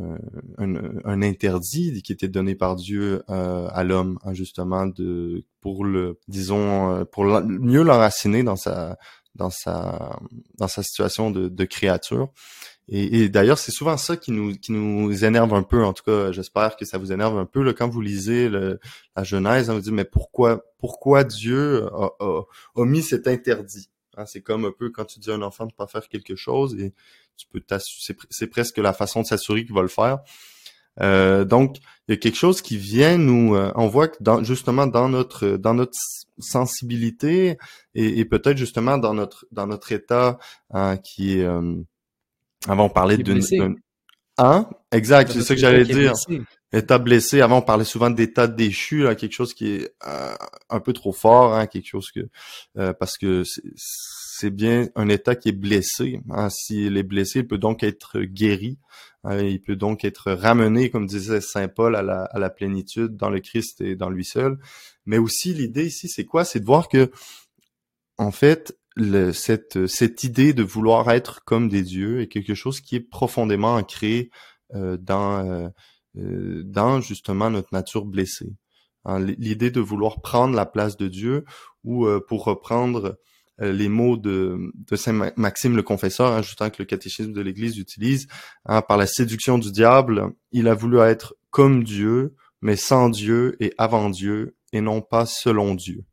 euh, 0.00 0.18
un, 0.58 0.74
un 1.04 1.22
interdit 1.22 2.02
qui 2.02 2.12
était 2.12 2.28
donné 2.28 2.56
par 2.56 2.74
Dieu 2.74 3.22
euh, 3.30 3.68
à 3.70 3.84
l'homme, 3.84 4.18
hein, 4.24 4.34
justement, 4.34 4.86
de 4.86 5.44
pour 5.60 5.84
le, 5.84 6.18
disons, 6.26 6.90
euh, 6.92 7.04
pour 7.04 7.24
mieux 7.24 7.82
l'enraciner 7.84 8.42
dans 8.42 8.56
sa 8.56 8.98
dans 9.36 9.50
sa 9.50 10.18
dans 10.58 10.68
sa 10.68 10.82
situation 10.82 11.30
de, 11.30 11.48
de 11.48 11.64
créature. 11.64 12.32
Et, 12.88 13.22
et 13.22 13.28
d'ailleurs, 13.30 13.58
c'est 13.58 13.72
souvent 13.72 13.96
ça 13.96 14.16
qui 14.16 14.30
nous 14.30 14.54
qui 14.56 14.72
nous 14.72 15.24
énerve 15.24 15.54
un 15.54 15.62
peu. 15.62 15.84
En 15.84 15.92
tout 15.94 16.04
cas, 16.04 16.32
j'espère 16.32 16.76
que 16.76 16.84
ça 16.84 16.98
vous 16.98 17.12
énerve 17.12 17.38
un 17.38 17.46
peu 17.46 17.62
là, 17.62 17.72
quand 17.72 17.88
vous 17.88 18.00
lisez 18.02 18.48
le, 18.48 18.78
la 19.16 19.24
Genèse. 19.24 19.70
On 19.70 19.74
vous 19.74 19.80
dit 19.80 19.92
mais 19.92 20.04
pourquoi 20.04 20.64
pourquoi 20.78 21.24
Dieu 21.24 21.86
a, 21.86 22.10
a, 22.20 22.42
a 22.76 22.84
mis 22.84 23.02
cet 23.02 23.26
interdit? 23.26 23.88
Hein, 24.16 24.26
C'est 24.26 24.42
comme 24.42 24.64
un 24.66 24.72
peu 24.72 24.90
quand 24.90 25.06
tu 25.06 25.18
dis 25.18 25.30
à 25.30 25.34
un 25.34 25.42
enfant 25.42 25.66
de 25.66 25.72
pas 25.72 25.86
faire 25.86 26.08
quelque 26.08 26.36
chose 26.36 26.74
et 26.78 26.92
tu 27.36 27.46
peux 27.50 27.60
c'est 27.78 28.16
pr- 28.18 28.26
c'est 28.30 28.46
presque 28.48 28.78
la 28.78 28.92
façon 28.92 29.22
de 29.22 29.26
s'assurer 29.26 29.64
qu'il 29.64 29.74
va 29.74 29.82
le 29.82 29.88
faire. 29.88 30.18
Euh, 31.00 31.44
donc, 31.44 31.78
il 32.06 32.12
y 32.12 32.14
a 32.14 32.16
quelque 32.16 32.36
chose 32.36 32.62
qui 32.62 32.76
vient 32.76 33.18
nous. 33.18 33.56
euh, 33.56 33.72
on 33.74 33.88
voit 33.88 34.06
que 34.08 34.18
dans, 34.20 34.44
justement 34.44 34.86
dans 34.86 35.08
notre 35.08 35.56
dans 35.56 35.74
notre 35.74 35.98
sensibilité 36.38 37.58
et, 37.94 38.20
et 38.20 38.24
peut-être 38.24 38.56
justement 38.58 38.98
dans 38.98 39.14
notre 39.14 39.46
dans 39.50 39.66
notre 39.66 39.90
état 39.92 40.38
hein, 40.70 40.96
qui 40.96 41.38
est 41.40 41.44
euh, 41.44 41.74
avant 42.68 42.86
on 42.86 42.90
parlait 42.90 43.18
d'une 43.18 43.40
hein? 44.38 44.68
Exact 44.92 45.30
c'est 45.32 45.42
ça 45.42 45.54
que 45.54 45.60
j'allais 45.60 45.84
dire. 45.84 46.12
blessé. 46.28 46.42
état 46.72 46.98
blessé. 46.98 47.40
Avant 47.40 47.58
on 47.58 47.62
parlait 47.62 47.84
souvent 47.84 48.10
d'état 48.10 48.46
déchu 48.46 49.02
là 49.04 49.14
quelque 49.14 49.32
chose 49.32 49.54
qui 49.54 49.68
est 49.72 49.94
euh, 50.06 50.34
un 50.70 50.80
peu 50.80 50.92
trop 50.92 51.12
fort 51.12 51.54
hein, 51.54 51.66
quelque 51.66 51.86
chose 51.88 52.10
que 52.14 52.20
euh, 52.78 52.92
parce 52.92 53.16
que 53.18 53.44
c'est- 53.44 53.62
c'est 53.76 54.50
bien 54.50 54.88
un 54.96 55.08
état 55.08 55.36
qui 55.36 55.50
est 55.50 55.52
blessé 55.52 56.20
hein. 56.30 56.48
s'il 56.50 56.96
est 56.96 57.02
blessé 57.04 57.40
il 57.40 57.46
peut 57.46 57.58
donc 57.58 57.84
être 57.84 58.18
guéri 58.20 58.78
hein, 59.22 59.38
il 59.38 59.60
peut 59.62 59.76
donc 59.76 60.04
être 60.04 60.32
ramené 60.32 60.90
comme 60.90 61.06
disait 61.06 61.40
saint 61.40 61.68
Paul 61.68 61.94
à 61.94 62.02
la, 62.02 62.24
à 62.24 62.38
la 62.40 62.50
plénitude 62.50 63.16
dans 63.16 63.30
le 63.30 63.38
Christ 63.40 63.80
et 63.80 63.94
dans 63.94 64.10
lui 64.10 64.24
seul. 64.24 64.58
Mais 65.06 65.18
aussi 65.18 65.54
l'idée 65.54 65.86
ici 65.86 66.08
c'est 66.08 66.24
quoi? 66.24 66.44
C'est 66.44 66.60
de 66.60 66.64
voir 66.66 66.88
que 66.88 67.10
en 68.18 68.30
fait, 68.30 68.76
cette, 69.32 70.24
idée 70.24 70.52
de 70.52 70.62
vouloir 70.62 71.10
être 71.10 71.44
comme 71.44 71.68
des 71.68 71.82
dieux 71.82 72.20
est 72.20 72.28
quelque 72.28 72.54
chose 72.54 72.80
qui 72.80 72.96
est 72.96 73.00
profondément 73.00 73.74
ancré 73.74 74.30
euh, 74.74 74.96
dans, 74.96 75.44
euh, 75.44 75.68
euh, 76.16 76.62
dans 76.64 77.00
justement 77.00 77.50
notre 77.50 77.68
nature 77.72 78.04
blessée. 78.04 78.52
Hein, 79.04 79.20
L'idée 79.20 79.70
de 79.70 79.80
vouloir 79.80 80.20
prendre 80.20 80.54
la 80.54 80.66
place 80.66 80.96
de 80.96 81.08
Dieu, 81.08 81.44
ou 81.82 82.06
pour 82.26 82.44
reprendre 82.44 83.18
les 83.58 83.88
mots 83.88 84.16
de, 84.16 84.72
Saint 84.94 85.12
Ma- 85.12 85.32
Maxime 85.36 85.76
le 85.76 85.82
Confesseur, 85.82 86.32
hein, 86.32 86.40
justement 86.40 86.70
que 86.70 86.80
le 86.82 86.86
catéchisme 86.86 87.32
de 87.32 87.40
l'Église 87.42 87.76
utilise, 87.76 88.26
hein, 88.64 88.80
par 88.80 88.96
la 88.96 89.06
séduction 89.06 89.58
du 89.58 89.70
diable, 89.70 90.32
il 90.52 90.66
a 90.68 90.74
voulu 90.74 90.98
être 91.00 91.34
comme 91.50 91.84
Dieu, 91.84 92.34
mais 92.62 92.76
sans 92.76 93.10
Dieu 93.10 93.56
et 93.60 93.74
avant 93.76 94.08
Dieu, 94.08 94.56
et 94.72 94.80
non 94.80 95.02
pas 95.02 95.26
selon 95.26 95.74
Dieu. 95.74 96.04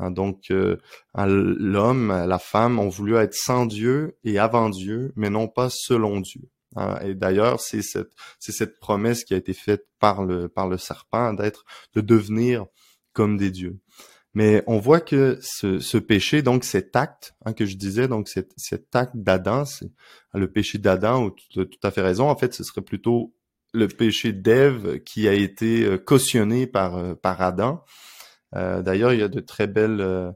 Hein, 0.00 0.10
donc, 0.10 0.50
euh, 0.50 0.76
l'homme, 1.14 2.08
la 2.08 2.38
femme 2.38 2.78
ont 2.78 2.88
voulu 2.88 3.16
être 3.16 3.34
sans 3.34 3.66
Dieu 3.66 4.16
et 4.24 4.38
avant 4.38 4.70
Dieu, 4.70 5.12
mais 5.14 5.30
non 5.30 5.46
pas 5.46 5.68
selon 5.70 6.20
Dieu. 6.20 6.48
Hein, 6.76 6.98
et 7.02 7.14
d'ailleurs, 7.14 7.60
c'est 7.60 7.82
cette, 7.82 8.78
promesse 8.80 9.24
qui 9.24 9.34
a 9.34 9.36
été 9.36 9.52
faite 9.52 9.86
par 9.98 10.24
le, 10.24 10.50
serpent 10.78 11.34
d'être, 11.34 11.64
de 11.94 12.00
devenir 12.00 12.64
comme 13.12 13.36
des 13.36 13.50
dieux. 13.50 13.78
Mais 14.32 14.62
on 14.66 14.78
voit 14.78 15.00
que 15.00 15.38
ce, 15.42 15.98
péché, 15.98 16.40
donc 16.40 16.64
cet 16.64 16.96
acte 16.96 17.34
hein, 17.44 17.52
que 17.52 17.66
je 17.66 17.76
disais, 17.76 18.08
donc 18.08 18.28
cet, 18.28 18.94
acte 18.94 19.16
d'Adam, 19.16 19.64
c'est 19.64 19.90
le 20.32 20.50
péché 20.50 20.78
d'Adam, 20.78 21.30
tu 21.30 21.60
as 21.60 21.66
tout 21.66 21.80
à 21.82 21.90
fait 21.90 22.00
raison. 22.00 22.28
En 22.28 22.36
fait, 22.36 22.54
ce 22.54 22.64
serait 22.64 22.82
plutôt 22.82 23.34
le 23.74 23.88
péché 23.88 24.32
d'Ève 24.32 25.00
qui 25.00 25.28
a 25.28 25.32
été 25.32 25.84
euh, 25.84 25.98
cautionné 25.98 26.66
par, 26.66 26.96
euh, 26.96 27.14
par 27.14 27.42
Adam. 27.42 27.84
Euh, 28.54 28.82
D'ailleurs, 28.82 29.12
il 29.12 29.20
y 29.20 29.22
a 29.22 29.28
de 29.28 29.40
très 29.40 29.66
belles. 29.66 30.00
Euh, 30.00 30.30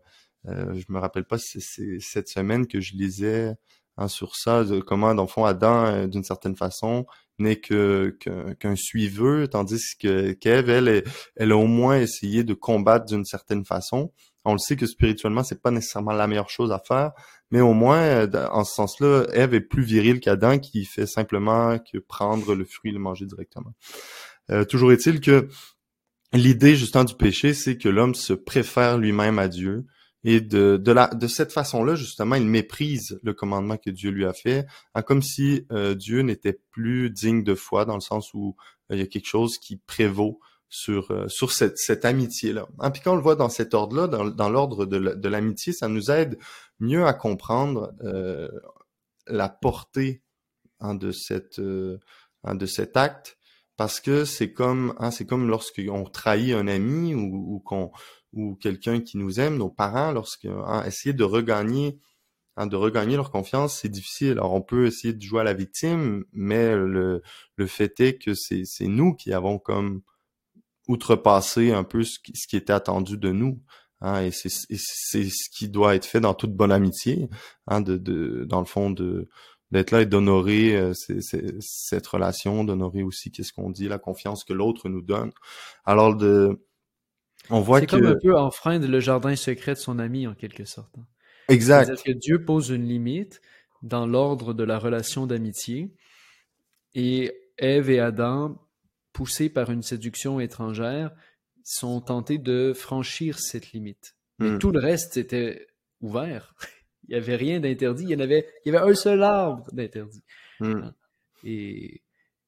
euh, 0.47 0.75
je 0.75 0.93
me 0.93 0.99
rappelle 0.99 1.25
pas 1.25 1.39
c'est 1.39 1.61
cette 2.01 2.29
semaine 2.29 2.67
que 2.67 2.81
je 2.81 2.95
lisais 2.95 3.55
hein, 3.97 4.09
sur 4.09 4.37
ça, 4.37 4.65
de 4.65 4.81
comment, 4.81 5.15
dans 5.15 5.23
le 5.23 5.29
fond, 5.29 5.45
Adam, 5.45 6.07
d'une 6.07 6.25
certaine 6.25 6.57
façon, 6.57 7.07
n'est 7.39 7.57
que 7.57 8.17
qu'un 8.21 8.55
qu'un 8.55 8.77
suiveux, 8.77 9.49
tandis 9.49 9.83
que 9.99 10.33
qu'Ève, 10.33 10.69
elle, 10.69 11.05
elle, 11.37 11.53
a 11.53 11.57
au 11.57 11.67
moins 11.67 11.99
essayé 11.99 12.45
de 12.45 12.55
combattre 12.55 13.07
d'une 13.07 13.25
certaine 13.25 13.65
façon. 13.65 14.13
On 14.45 14.53
le 14.53 14.59
sait 14.59 14.77
que 14.77 14.87
spirituellement, 14.87 15.43
c'est 15.43 15.63
pas 15.63 15.71
nécessairement 15.71 16.13
la 16.13 16.27
meilleure 16.27 16.51
chose 16.51 16.71
à 16.71 16.79
faire, 16.79 17.13
mais 17.51 17.63
au 17.63 17.73
moins, 17.73 18.29
en 18.53 18.65
ce 18.65 18.75
sens-là, 18.75 19.25
Ève 19.33 19.55
est 19.55 19.63
plus 19.63 19.83
virile 19.83 20.21
qu'Adam, 20.21 20.59
qui 20.59 20.85
fait 20.85 21.07
simplement 21.07 21.79
que 21.79 21.97
prendre 21.99 22.55
le 22.55 22.67
fruit 22.67 22.91
et 22.91 22.95
le 22.95 23.01
manger 23.01 23.25
directement. 23.25 23.73
Toujours 24.69 24.93
est-il 24.93 25.23
que 25.23 25.49
l'idée 26.35 26.77
justement 26.77 27.05
du 27.05 27.15
péché, 27.15 27.55
c'est 27.55 27.79
que 27.79 27.89
l'homme 27.89 28.15
se 28.15 28.33
préfère 28.33 28.99
lui-même 28.99 29.39
à 29.39 29.49
Dieu. 29.49 29.87
Et 30.27 30.41
de, 30.41 30.79
de, 30.79 30.93
la, 30.93 31.09
de 31.09 31.27
cette 31.27 31.53
façon-là, 31.53 31.97
justement, 31.97 32.35
il 32.37 32.47
méprise 32.47 33.21
le 33.23 33.35
commandement 33.35 33.77
que 33.77 33.91
Dieu 33.91 34.11
lui 34.11 34.25
a 34.25 34.33
fait, 34.33 34.67
comme 35.07 35.21
si 35.21 35.67
euh, 35.71 35.95
Dieu 35.95 36.23
n'était 36.23 36.59
plus 36.71 37.11
digne 37.11 37.45
de 37.45 37.55
foi, 37.55 37.85
dans 37.85 37.95
le 37.95 38.01
sens 38.01 38.33
où 38.33 38.57
euh, 38.91 38.97
il 38.97 39.01
y 39.01 39.03
a 39.03 39.07
quelque 39.07 39.29
chose 39.29 39.59
qui 39.59 39.77
prévaut 39.77 40.41
sur, 40.71 41.11
euh, 41.11 41.29
sur 41.29 41.53
cette, 41.53 41.77
cette 41.77 42.07
amitié-là. 42.07 42.67
Hein, 42.79 42.91
puis 42.91 43.03
quand 43.03 43.13
on 43.13 43.17
le 43.17 43.23
voit 43.23 43.37
dans 43.37 43.51
cet 43.51 43.75
ordre-là, 43.75 44.07
dans, 44.07 44.25
dans 44.25 44.49
l'ordre 44.49 44.87
de, 44.87 45.29
l'amitié, 45.29 45.75
ça 45.75 45.89
nous 45.89 46.11
aide 46.11 46.39
mieux 46.81 47.05
à 47.05 47.13
comprendre 47.13 47.93
la 49.27 49.49
portée 49.51 50.23
hein, 50.81 50.95
de, 50.95 51.13
cette, 51.13 51.61
hein, 52.45 52.55
de 52.55 52.67
cet 52.67 52.97
acte, 52.97 53.37
parce 53.77 54.01
que 54.01 54.25
c'est 54.25 54.53
comme 54.53 54.95
hein, 54.99 55.11
c'est 55.11 55.27
comme 55.27 55.49
lorsqu'on 55.49 56.05
trahit 56.05 56.55
un 56.55 56.69
ami 56.69 57.15
ou, 57.15 57.57
ou 57.57 57.61
qu'on 57.61 57.91
ou 58.33 58.57
quelqu'un 58.57 59.01
qui 59.01 59.17
nous 59.17 59.41
aime, 59.41 59.57
nos 59.57 59.71
parents, 59.71 60.13
lorsque 60.13 60.47
hein, 60.47 60.85
essayer 60.87 61.13
de 61.13 61.25
regagner 61.25 61.99
hein, 62.57 62.67
de 62.67 62.77
regagner 62.77 63.17
leur 63.17 63.31
confiance, 63.31 63.81
c'est 63.81 63.89
difficile. 63.89 64.33
Alors 64.33 64.55
on 64.55 64.63
peut 64.63 64.87
essayer 64.87 65.15
de 65.15 65.23
jouer 65.23 65.41
à 65.41 65.45
la 65.45 65.55
victime, 65.55 66.25
mais 66.33 66.75
le, 66.75 67.23
le 67.57 67.67
fait 67.67 67.99
est 68.01 68.19
que 68.19 68.35
c'est 68.35 68.65
nous 68.87 69.15
qui 69.15 69.33
avons 69.33 69.59
comme 69.59 70.03
outrepassé 70.89 71.73
un 71.73 71.85
peu 71.85 72.05
ce 72.05 72.19
qui, 72.19 72.33
ce 72.37 72.47
qui 72.47 72.57
était 72.57 72.73
attendu 72.73 73.17
de 73.19 73.33
nous. 73.33 73.61
Hein, 74.01 74.23
et 74.23 74.31
c'est 74.33 74.51
c'est 74.51 75.25
ce 75.31 75.49
qui 75.51 75.69
doit 75.69 75.95
être 75.95 76.05
fait 76.05 76.21
dans 76.21 76.35
toute 76.35 76.55
bonne 76.55 76.73
amitié, 76.73 77.29
hein, 77.69 77.81
de, 77.81 77.97
de 77.97 78.45
dans 78.45 78.61
le 78.61 78.67
fond 78.67 78.91
de 78.91 79.29
d'être 79.75 79.91
là 79.91 80.03
et 80.03 80.07
d'honorer 80.07 80.77
euh, 80.77 80.93
cette 80.95 82.07
relation, 82.07 82.63
d'honorer 82.65 83.03
aussi 83.03 83.31
qu'est-ce 83.33 83.53
qu'on 83.53 83.71
dit, 83.71 83.89
la 83.89 83.99
confiance 83.99 84.45
que 84.45 84.53
l'autre 84.53 84.89
nous 84.89 85.03
donne. 85.03 85.33
Alors 85.85 86.17
de 86.17 86.65
on 87.51 87.61
voit 87.61 87.81
c'est 87.81 87.87
que 87.87 87.97
comme 87.97 88.07
un 88.07 88.17
peu 88.23 88.35
enfreindre 88.39 88.87
le 88.89 89.01
jardin 89.01 89.35
secret 89.37 89.75
de 89.75 89.79
son 89.79 89.99
ami 89.99 90.27
en 90.27 90.35
quelque 90.35 90.65
sorte. 90.65 90.97
hein. 90.97 91.07
exact. 91.49 91.87
C'est-à-dire 91.87 92.05
que 92.05 92.13
Dieu 92.13 92.45
pose 92.45 92.71
une 92.71 92.87
limite 92.89 93.43
dans 93.83 94.07
l'ordre 94.07 94.55
de 94.55 94.65
la 94.65 94.79
relation 94.79 95.27
d'amitié 95.27 95.93
et 96.95 97.33
Ève 97.59 97.91
et 97.91 98.01
Adam, 98.01 98.57
poussés 99.13 99.49
par 99.51 99.71
une 99.71 99.83
séduction 99.83 100.41
étrangère, 100.41 101.11
sont 101.65 102.01
tentés 102.01 102.39
de 102.39 102.73
franchir 102.75 103.39
cette 103.41 103.73
limite. 103.73 104.15
Mais 104.39 104.51
Mm. 104.53 104.59
tout 104.59 104.71
le 104.71 104.79
reste 104.81 105.17
était 105.17 105.67
ouvert. 106.01 106.55
Il 107.09 107.13
n'y 107.13 107.17
avait 107.17 107.37
rien 107.37 107.61
d'interdit. 107.61 108.05
Il 108.05 108.11
y 108.11 108.15
en 108.15 108.21
avait, 108.21 108.47
il 108.65 108.73
y 108.73 108.77
avait 108.77 108.91
un 108.91 108.95
seul 108.95 109.23
arbre 109.23 109.67
d'interdit. 109.73 110.23
Mm. 110.61 110.91
Et, 111.45 112.03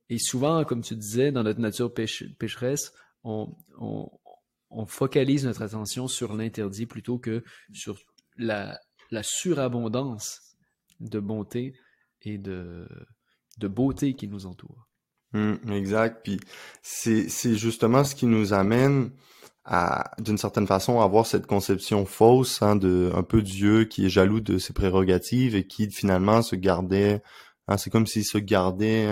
et 0.08 0.18
souvent, 0.18 0.64
comme 0.64 0.82
tu 0.82 0.94
disais, 0.96 1.32
dans 1.32 1.42
notre 1.42 1.60
nature 1.60 1.92
pécheresse, 1.92 2.92
on, 3.24 3.54
on, 3.78 4.08
on 4.70 4.86
focalise 4.86 5.44
notre 5.44 5.62
attention 5.62 6.08
sur 6.08 6.34
l'interdit 6.34 6.86
plutôt 6.86 7.18
que 7.18 7.44
sur 7.72 7.98
la, 8.36 8.78
la 9.10 9.22
surabondance 9.22 10.56
de 11.00 11.20
bonté 11.20 11.74
et 12.22 12.38
de, 12.38 12.88
de 13.58 13.68
beauté 13.68 14.14
qui 14.14 14.28
nous 14.28 14.46
entoure. 14.46 14.85
Hum, 15.36 15.58
exact. 15.72 16.20
Puis 16.24 16.40
c'est, 16.82 17.28
c'est 17.28 17.56
justement 17.56 18.04
ce 18.04 18.14
qui 18.14 18.26
nous 18.26 18.52
amène 18.52 19.10
à, 19.64 20.12
d'une 20.20 20.38
certaine 20.38 20.66
façon, 20.66 21.00
avoir 21.00 21.26
cette 21.26 21.46
conception 21.46 22.06
fausse 22.06 22.62
hein, 22.62 22.76
de 22.76 23.10
un 23.14 23.22
peu 23.22 23.42
Dieu 23.42 23.84
qui 23.84 24.06
est 24.06 24.08
jaloux 24.08 24.40
de 24.40 24.58
ses 24.58 24.72
prérogatives 24.72 25.56
et 25.56 25.66
qui 25.66 25.90
finalement 25.90 26.42
se 26.42 26.56
gardait 26.56 27.22
Hein, 27.68 27.78
c'est 27.78 27.90
comme 27.90 28.06
s'il 28.06 28.24
se 28.24 28.38
gardait 28.38 29.06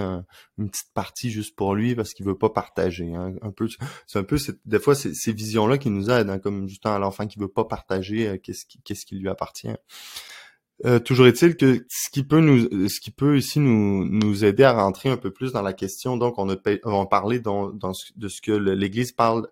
une 0.58 0.70
petite 0.70 0.92
partie 0.94 1.30
juste 1.30 1.56
pour 1.56 1.74
lui 1.74 1.96
parce 1.96 2.14
qu'il 2.14 2.24
veut 2.24 2.38
pas 2.38 2.50
partager. 2.50 3.12
Hein. 3.12 3.34
Un 3.42 3.50
peu, 3.50 3.68
c'est 4.06 4.18
un 4.18 4.22
peu 4.22 4.38
des 4.64 4.78
fois 4.78 4.94
c'est 4.94 5.12
ces 5.12 5.32
visions-là 5.32 5.76
qui 5.76 5.90
nous 5.90 6.08
aident, 6.08 6.30
hein, 6.30 6.38
comme 6.38 6.68
justement 6.68 6.94
à 6.94 6.98
l'enfant 7.00 7.26
qui 7.26 7.38
veut 7.40 7.48
pas 7.48 7.64
partager 7.64 8.28
euh, 8.28 8.38
qu'est-ce 8.38 8.64
qui 8.64 8.80
qu'est-ce 8.82 9.06
qui 9.06 9.16
lui 9.16 9.28
appartient. 9.28 9.74
Euh, 10.84 10.98
toujours 10.98 11.26
est-il 11.26 11.56
que 11.56 11.86
ce 11.88 12.10
qui 12.10 12.24
peut 12.24 12.40
nous, 12.40 12.88
ce 12.88 13.00
qui 13.00 13.10
peut 13.10 13.38
ici 13.38 13.58
nous 13.58 14.04
nous 14.04 14.44
aider 14.44 14.64
à 14.64 14.72
rentrer 14.72 15.08
un 15.08 15.16
peu 15.16 15.30
plus 15.30 15.52
dans 15.52 15.62
la 15.62 15.72
question. 15.72 16.16
Donc 16.18 16.38
on 16.38 16.48
a 16.50 17.06
parlé 17.06 17.40
dans, 17.40 17.70
de 17.70 18.28
ce 18.28 18.42
que 18.42 18.52
l'Église 18.52 19.12
parle 19.12 19.48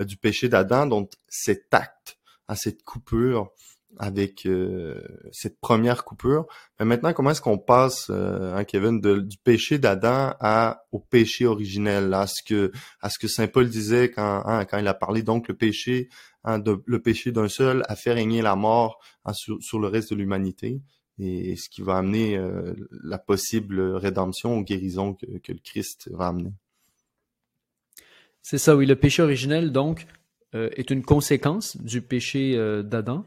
euh, 0.00 0.04
du 0.04 0.16
péché 0.16 0.48
d'Adam, 0.48 0.86
donc 0.86 1.10
cet 1.28 1.74
acte, 1.74 2.18
à 2.46 2.54
cette 2.54 2.84
coupure 2.84 3.50
avec 3.98 4.46
euh, 4.46 5.00
cette 5.32 5.58
première 5.60 6.04
coupure. 6.04 6.46
Mais 6.78 6.86
maintenant, 6.86 7.12
comment 7.12 7.30
est-ce 7.30 7.40
qu'on 7.40 7.58
passe, 7.58 8.08
euh, 8.10 8.54
hein, 8.54 8.64
Kevin, 8.64 9.00
du 9.00 9.38
péché 9.38 9.78
d'Adam 9.78 10.34
à 10.40 10.84
au 10.92 10.98
péché 10.98 11.46
originel, 11.46 12.12
à 12.14 12.26
ce 12.26 12.42
que 12.46 12.72
à 13.00 13.10
ce 13.10 13.18
que 13.18 13.28
saint 13.28 13.46
Paul 13.46 13.68
disait 13.68 14.10
quand 14.10 14.42
hein, 14.44 14.64
quand 14.64 14.78
il 14.78 14.88
a 14.88 14.94
parlé 14.94 15.22
donc 15.22 15.48
le 15.48 15.54
péché, 15.54 16.08
hein, 16.44 16.58
de, 16.58 16.82
le 16.84 17.00
péché 17.00 17.32
d'un 17.32 17.48
seul 17.48 17.82
a 17.88 17.96
fait 17.96 18.12
régner 18.12 18.42
la 18.42 18.56
mort 18.56 19.00
hein, 19.24 19.32
sur, 19.32 19.56
sur, 19.62 19.78
le 19.78 19.88
reste 19.88 20.10
de 20.10 20.16
l'humanité, 20.16 20.80
et, 21.18 21.56
ce 21.56 21.68
qui 21.68 21.82
va 21.82 21.96
amener 21.96 22.36
euh, 22.36 22.74
la 23.04 23.18
possible 23.18 23.80
rédemption 23.80 24.58
ou 24.58 24.62
guérison 24.62 25.14
que, 25.14 25.38
que 25.38 25.52
le 25.52 25.60
Christ 25.64 26.10
va 26.12 26.28
amener. 26.28 26.52
C'est 28.42 28.58
ça, 28.58 28.76
oui. 28.76 28.86
Le 28.86 28.94
péché 28.94 29.22
originel, 29.22 29.72
donc, 29.72 30.06
est 30.52 30.90
une 30.90 31.02
conséquence 31.02 31.76
du 31.76 32.00
péché 32.00 32.56
d'Adam. 32.82 33.26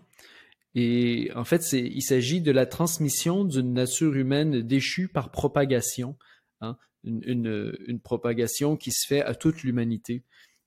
Et 0.75 1.31
en 1.35 1.45
fait, 1.45 1.71
il 1.73 2.01
s'agit 2.01 2.41
de 2.41 2.51
la 2.51 2.65
transmission 2.65 3.43
d'une 3.43 3.73
nature 3.73 4.15
humaine 4.15 4.61
déchue 4.61 5.07
par 5.07 5.31
propagation, 5.31 6.17
hein, 6.61 6.77
une, 7.03 7.73
une, 7.87 7.99
propagation 7.99 8.77
qui 8.77 8.91
se 8.91 9.07
fait 9.07 9.21
à 9.21 9.33
toute 9.33 9.63
l'humanité. 9.63 10.23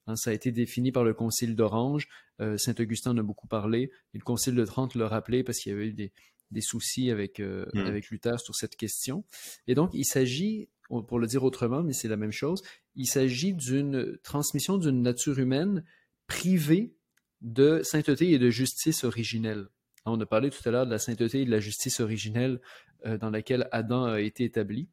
Hein, 0.07 0.17
ça 0.17 0.31
a 0.31 0.33
été 0.33 0.51
défini 0.51 0.91
par 0.91 1.05
le 1.05 1.15
Concile 1.15 1.55
d'Orange. 1.55 2.09
Euh, 2.41 2.57
Saint 2.57 2.75
Augustin 2.81 3.13
en 3.13 3.19
a 3.19 3.23
beaucoup 3.23 3.47
parlé. 3.47 3.91
Et 4.15 4.19
le 4.19 4.25
Concile 4.25 4.57
de 4.57 4.65
Trente 4.65 4.95
l'a 4.97 5.07
rappelé 5.07 5.45
parce 5.45 5.59
qu'il 5.59 5.71
y 5.71 5.75
avait 5.75 5.87
eu 5.87 5.93
des, 5.93 6.13
des 6.51 6.61
soucis 6.61 7.11
avec, 7.11 7.39
euh, 7.39 7.67
mmh. 7.75 7.79
avec 7.81 8.11
Luther 8.11 8.41
sur 8.41 8.55
cette 8.55 8.77
question. 8.77 9.25
Et 9.67 9.75
donc, 9.75 9.91
il 9.95 10.05
s'agit, 10.05 10.69
pour 10.89 11.19
le 11.19 11.27
dire 11.27 11.45
autrement, 11.45 11.83
mais 11.83 11.93
c'est 11.93 12.09
la 12.09 12.17
même 12.17 12.33
chose, 12.33 12.63
il 12.97 13.07
s'agit 13.07 13.55
d'une 13.55 14.19
transmission 14.23 14.79
d'une 14.79 15.03
nature 15.03 15.39
humaine 15.39 15.85
privée 16.27 16.95
de 17.41 17.83
sainteté 17.83 18.31
et 18.33 18.39
de 18.39 18.51
justice 18.51 19.05
originelle. 19.05 19.69
On 20.05 20.21
a 20.21 20.27
parlé 20.27 20.51
tout 20.51 20.67
à 20.69 20.73
l'heure 20.73 20.87
de 20.87 20.91
la 20.91 20.99
sainteté 20.99 21.43
et 21.43 21.45
de 21.45 21.51
la 21.51 21.61
justice 21.61 22.01
originelle 22.01 22.61
euh, 23.07 23.19
dans 23.19 23.31
laquelle 23.31 23.69
Adam 23.73 24.05
a 24.05 24.21
été 24.21 24.45
établi. 24.45 24.89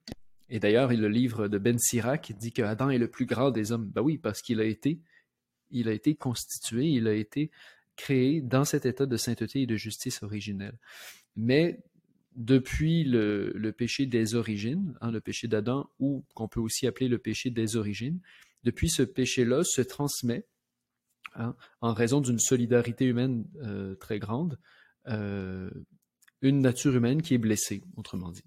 Et 0.50 0.60
d'ailleurs, 0.60 0.92
le 0.92 1.08
livre 1.08 1.48
de 1.48 1.58
Ben 1.58 1.78
Sirac 1.78 2.34
dit 2.38 2.52
que 2.52 2.62
Adam 2.62 2.90
est 2.90 2.98
le 2.98 3.10
plus 3.10 3.26
grand 3.26 3.52
des 3.52 3.72
hommes. 3.72 3.86
Ben 3.88 4.02
oui, 4.02 4.18
parce 4.18 4.42
qu'il 4.42 4.60
a 4.60 4.66
été, 4.66 5.00
il 5.72 5.88
a 5.88 5.94
été 5.94 6.16
constitué, 6.16 6.86
il 6.86 7.08
a 7.08 7.14
été 7.14 7.52
créé 7.96 8.42
dans 8.42 8.66
cet 8.66 8.86
état 8.86 9.06
de 9.06 9.18
sainteté 9.18 9.62
et 9.62 9.68
de 9.68 9.76
justice 9.76 10.24
originelle. 10.24 10.78
Mais 11.36 11.84
depuis 12.36 13.04
le, 13.04 13.72
péché 13.78 14.06
des 14.06 14.36
origines, 14.36 14.96
hein, 15.02 15.12
le 15.12 15.22
péché 15.22 15.48
d'Adam, 15.48 15.90
ou 16.00 16.24
qu'on 16.34 16.48
peut 16.48 16.62
aussi 16.62 16.88
appeler 16.88 17.10
le 17.10 17.18
péché 17.18 17.50
des 17.50 17.76
origines, 17.76 18.20
depuis 18.64 18.90
ce 18.90 19.04
péché-là 19.04 19.64
se 19.64 19.82
transmet, 19.82 20.46
hein, 21.36 21.56
en 21.82 21.94
raison 21.94 22.22
d'une 22.22 22.40
solidarité 22.40 23.06
humaine 23.06 23.46
euh, 23.64 23.96
très 23.96 24.20
grande, 24.20 24.58
euh, 25.10 25.70
une 26.42 26.62
nature 26.62 26.96
humaine 26.96 27.22
qui 27.22 27.34
est 27.34 27.40
blessée, 27.40 27.84
autrement 27.98 28.32
dit. 28.32 28.46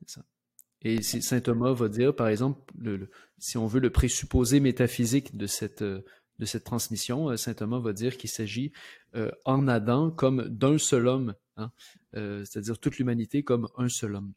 C'est 0.00 0.10
ça. 0.10 0.24
Et 0.82 1.02
saint 1.02 1.40
Thomas 1.40 1.72
va 1.72 1.88
dire, 1.88 2.16
par 2.16 2.28
exemple, 2.28 2.72
le, 2.78 3.10
si 3.38 3.58
on 3.58 3.66
veut 3.66 3.80
le 3.80 3.90
présupposé 3.90 4.60
métaphysique 4.60 5.36
de 5.36 5.46
cette, 5.46 5.82
de 5.82 6.44
cette 6.44 6.64
transmission, 6.64 7.30
euh, 7.30 7.36
saint 7.36 7.54
Thomas 7.54 7.80
va 7.80 7.92
dire 7.92 8.16
qu'il 8.16 8.30
s'agit 8.30 8.72
euh, 9.14 9.30
en 9.44 9.68
Adam 9.68 10.10
comme 10.10 10.48
d'un 10.48 10.78
seul 10.78 11.06
homme, 11.06 11.34
hein, 11.56 11.70
c'est-à-dire 12.12 12.78
toute 12.78 12.98
l'humanité 12.98 13.42
comme 13.42 13.68
un 13.76 13.88
seul 13.88 14.16
homme. 14.16 14.32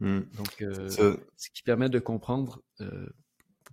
Hmm. 0.00 0.20
Donc, 0.36 0.64
ce 0.88 1.50
qui 1.52 1.62
permet 1.64 1.88
de 1.88 1.98
comprendre 1.98 2.62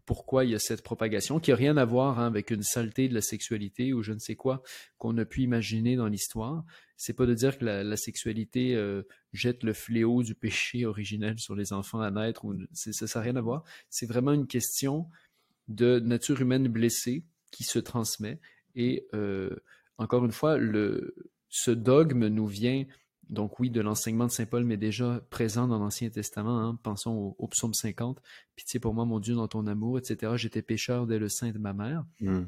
pourquoi 0.06 0.46
il 0.46 0.52
y 0.52 0.56
a 0.56 0.60
cette 0.60 0.84
propagation, 0.84 1.40
qui 1.40 1.52
n'a 1.52 1.58
rien 1.58 1.78
à 1.78 1.86
voir 1.86 2.20
hein, 2.20 2.28
avec 2.28 2.52
une 2.52 2.64
saleté 2.64 3.08
de 3.08 3.14
la 3.14 3.22
sexualité 3.22 3.94
ou 3.94 4.04
je 4.04 4.14
ne 4.14 4.20
sais 4.20 4.36
quoi 4.36 4.62
qu'on 4.98 5.18
a 5.18 5.26
pu 5.26 5.42
imaginer 5.42 5.96
dans 5.96 6.08
l'histoire. 6.08 6.64
C'est 6.98 7.14
pas 7.14 7.26
de 7.26 7.34
dire 7.34 7.58
que 7.58 7.66
la, 7.66 7.98
sexualité 7.98 8.76
euh, 8.76 9.04
jette 9.34 9.64
le 9.64 9.74
fléau 9.74 10.24
du 10.24 10.36
péché 10.36 10.86
originel 10.86 11.40
sur 11.40 11.56
les 11.56 11.74
enfants 11.74 12.02
à 12.02 12.12
naître, 12.12 12.46
ou 12.46 12.56
ça 12.74 13.06
n'a 13.16 13.22
rien 13.22 13.36
à 13.36 13.42
voir. 13.42 13.64
C'est 13.90 14.06
vraiment 14.06 14.32
une 14.32 14.48
question 14.48 15.10
de 15.68 16.00
nature 16.00 16.40
humaine 16.40 16.68
blessée 16.68 17.26
qui 17.52 17.64
se 17.64 17.80
transmet. 17.80 18.40
Et 18.76 19.08
euh, 19.14 19.56
encore 19.98 20.26
une 20.26 20.32
fois, 20.32 20.58
ce 21.50 21.72
dogme 21.72 22.28
nous 22.28 22.48
vient 22.48 22.86
donc 23.30 23.60
oui, 23.60 23.70
de 23.70 23.82
l'enseignement 23.82 24.26
de 24.26 24.32
Saint 24.32 24.46
Paul, 24.46 24.64
mais 24.66 24.78
déjà 24.78 25.22
présent 25.30 25.68
dans 25.68 25.80
l'Ancien 25.80 26.10
Testament. 26.10 26.60
Hein. 26.60 26.80
Pensons 26.84 27.36
au, 27.38 27.48
psaume 27.48 27.74
50. 27.74 28.22
Pitié 28.56 28.80
pour 28.80 28.94
moi, 28.94 29.06
mon 29.06 29.20
Dieu, 29.20 29.36
dans 29.36 29.48
ton 29.48 29.68
amour, 29.68 29.98
etc. 29.98 30.34
J'étais 30.36 30.62
pécheur 30.62 31.08
dès 31.08 31.20
le 31.20 31.30
sein 31.30 31.52
de 31.52 31.58
ma 31.58 31.74
mère. 31.74 32.06
Hmm. 32.22 32.46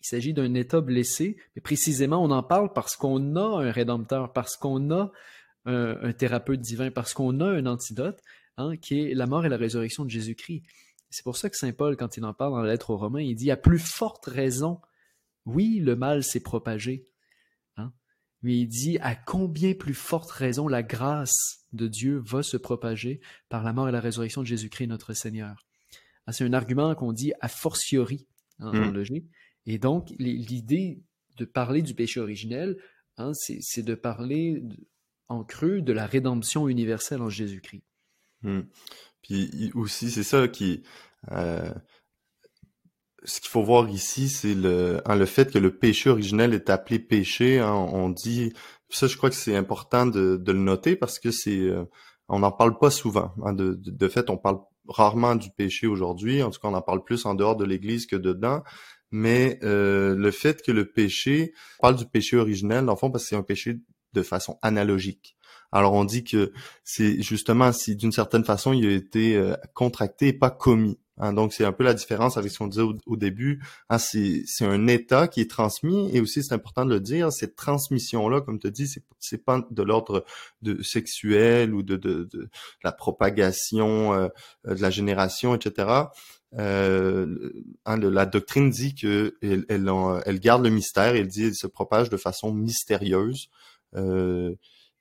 Il 0.00 0.06
s'agit 0.06 0.32
d'un 0.32 0.54
état 0.54 0.80
blessé, 0.80 1.36
mais 1.54 1.62
précisément, 1.62 2.22
on 2.22 2.30
en 2.30 2.42
parle 2.42 2.72
parce 2.72 2.96
qu'on 2.96 3.36
a 3.36 3.64
un 3.64 3.70
rédempteur, 3.70 4.32
parce 4.32 4.56
qu'on 4.56 4.90
a 4.90 5.10
un, 5.64 6.12
thérapeute 6.12 6.60
divin, 6.60 6.90
parce 6.90 7.12
qu'on 7.12 7.40
a 7.40 7.46
un 7.46 7.66
antidote, 7.66 8.20
hein, 8.56 8.76
qui 8.76 9.00
est 9.00 9.14
la 9.14 9.26
mort 9.26 9.44
et 9.44 9.48
la 9.48 9.56
résurrection 9.56 10.04
de 10.04 10.10
Jésus-Christ. 10.10 10.62
C'est 11.10 11.24
pour 11.24 11.36
ça 11.36 11.50
que 11.50 11.56
Saint 11.56 11.72
Paul, 11.72 11.96
quand 11.96 12.16
il 12.16 12.24
en 12.24 12.34
parle 12.34 12.52
dans 12.52 12.62
la 12.62 12.72
lettre 12.72 12.90
aux 12.90 12.96
Romains, 12.96 13.22
il 13.22 13.34
dit 13.34 13.50
à 13.50 13.56
plus 13.56 13.78
forte 13.78 14.26
raison, 14.26 14.80
oui, 15.44 15.80
le 15.80 15.96
mal 15.96 16.22
s'est 16.22 16.40
propagé, 16.40 17.08
mais 18.46 18.58
il 18.58 18.68
dit 18.68 18.96
à 19.00 19.16
combien 19.16 19.74
plus 19.74 19.92
forte 19.92 20.30
raison 20.30 20.68
la 20.68 20.84
grâce 20.84 21.66
de 21.72 21.88
Dieu 21.88 22.22
va 22.24 22.44
se 22.44 22.56
propager 22.56 23.20
par 23.48 23.64
la 23.64 23.72
mort 23.72 23.88
et 23.88 23.92
la 23.92 23.98
résurrection 23.98 24.42
de 24.42 24.46
Jésus-Christ 24.46 24.86
notre 24.86 25.14
Seigneur. 25.14 25.66
Ah, 26.26 26.32
c'est 26.32 26.44
un 26.44 26.52
argument 26.52 26.94
qu'on 26.94 27.12
dit 27.12 27.32
a 27.40 27.48
fortiori 27.48 28.28
en, 28.60 28.72
mmh. 28.72 28.92
logique. 28.92 29.26
Et 29.66 29.78
donc, 29.78 30.10
l'idée 30.20 31.02
de 31.36 31.44
parler 31.44 31.82
du 31.82 31.94
péché 31.94 32.20
originel, 32.20 32.76
hein, 33.16 33.32
c'est 33.34 33.82
de 33.82 33.96
parler 33.96 34.62
en 35.26 35.42
creux 35.42 35.82
de 35.82 35.92
la 35.92 36.06
rédemption 36.06 36.68
universelle 36.68 37.22
en 37.22 37.28
Jésus-Christ. 37.28 37.82
Mmh. 38.42 38.60
Puis 39.22 39.72
aussi, 39.74 40.08
c'est 40.08 40.22
ça 40.22 40.46
qui... 40.46 40.84
Euh, 41.32 41.74
ce 43.26 43.40
qu'il 43.40 43.50
faut 43.50 43.62
voir 43.62 43.88
ici, 43.90 44.28
c'est 44.28 44.54
le, 44.54 45.00
hein, 45.04 45.16
le 45.16 45.26
fait 45.26 45.52
que 45.52 45.58
le 45.58 45.76
péché 45.76 46.08
originel 46.10 46.54
est 46.54 46.70
appelé 46.70 46.98
péché. 46.98 47.58
Hein, 47.58 47.72
on 47.72 48.08
dit, 48.08 48.52
ça, 48.88 49.08
je 49.08 49.16
crois 49.16 49.30
que 49.30 49.36
c'est 49.36 49.56
important 49.56 50.06
de, 50.06 50.36
de, 50.36 50.52
le 50.52 50.60
noter 50.60 50.96
parce 50.96 51.18
que 51.18 51.30
c'est, 51.30 51.58
euh, 51.58 51.84
on 52.28 52.38
n'en 52.38 52.52
parle 52.52 52.78
pas 52.78 52.90
souvent. 52.90 53.34
Hein, 53.44 53.52
de, 53.52 53.74
de, 53.74 54.08
fait, 54.08 54.30
on 54.30 54.36
parle 54.38 54.60
rarement 54.88 55.34
du 55.34 55.50
péché 55.50 55.86
aujourd'hui. 55.86 56.42
En 56.42 56.50
tout 56.50 56.60
cas, 56.60 56.68
on 56.68 56.74
en 56.74 56.82
parle 56.82 57.02
plus 57.02 57.26
en 57.26 57.34
dehors 57.34 57.56
de 57.56 57.64
l'Église 57.64 58.06
que 58.06 58.16
dedans. 58.16 58.62
Mais 59.10 59.58
euh, 59.62 60.14
le 60.16 60.30
fait 60.30 60.62
que 60.62 60.72
le 60.72 60.90
péché, 60.90 61.52
on 61.80 61.82
parle 61.82 61.96
du 61.96 62.06
péché 62.06 62.36
originel, 62.36 62.84
dans 62.84 62.92
le 62.92 62.98
fond, 62.98 63.10
parce 63.10 63.24
que 63.24 63.30
c'est 63.30 63.36
un 63.36 63.42
péché 63.42 63.80
de 64.12 64.22
façon 64.22 64.58
analogique. 64.62 65.36
Alors 65.72 65.94
on 65.94 66.04
dit 66.04 66.24
que 66.24 66.52
c'est 66.84 67.20
justement 67.20 67.72
si 67.72 67.96
d'une 67.96 68.12
certaine 68.12 68.44
façon 68.44 68.72
il 68.72 68.86
a 68.86 68.92
été 68.92 69.36
euh, 69.36 69.54
contracté 69.74 70.28
et 70.28 70.32
pas 70.32 70.50
commis. 70.50 70.98
Hein, 71.18 71.32
donc, 71.32 71.52
c'est 71.52 71.64
un 71.64 71.72
peu 71.72 71.84
la 71.84 71.94
différence 71.94 72.36
avec 72.36 72.50
ce 72.52 72.58
qu'on 72.58 72.66
disait 72.66 72.84
au, 73.06 73.16
début. 73.16 73.62
Hein, 73.88 73.98
c'est 73.98 74.44
un 74.60 74.86
état 74.86 75.28
qui 75.28 75.40
est 75.40 75.50
transmis 75.50 76.10
et 76.14 76.20
aussi, 76.20 76.42
c'est 76.42 76.54
important 76.54 76.84
de 76.84 76.90
le 76.90 77.00
dire, 77.00 77.32
cette 77.32 77.56
transmission-là, 77.56 78.42
comme 78.42 78.58
tu 78.58 78.70
dis, 78.70 78.90
c'est 79.18 79.44
pas 79.44 79.66
de 79.70 79.82
l'ordre 79.82 80.24
de 80.62 80.82
sexuel 80.82 81.74
ou 81.74 81.82
de, 81.82 81.96
de, 81.96 82.24
de, 82.24 82.48
la 82.84 82.92
propagation 82.92 84.12
euh, 84.14 84.28
de 84.66 84.80
la 84.80 84.90
génération, 84.90 85.54
etc. 85.54 85.88
Euh, 86.58 87.52
hein, 87.86 87.96
la 87.98 88.26
doctrine 88.26 88.70
dit 88.70 88.94
que 88.94 89.36
elle, 89.42 89.64
elle, 89.68 90.40
garde 90.40 90.64
le 90.64 90.70
mystère, 90.70 91.16
elle 91.16 91.28
dit 91.28 91.42
qu'elle 91.42 91.54
se 91.54 91.66
propage 91.66 92.10
de 92.10 92.16
façon 92.16 92.52
mystérieuse. 92.52 93.48
Euh, 93.94 94.54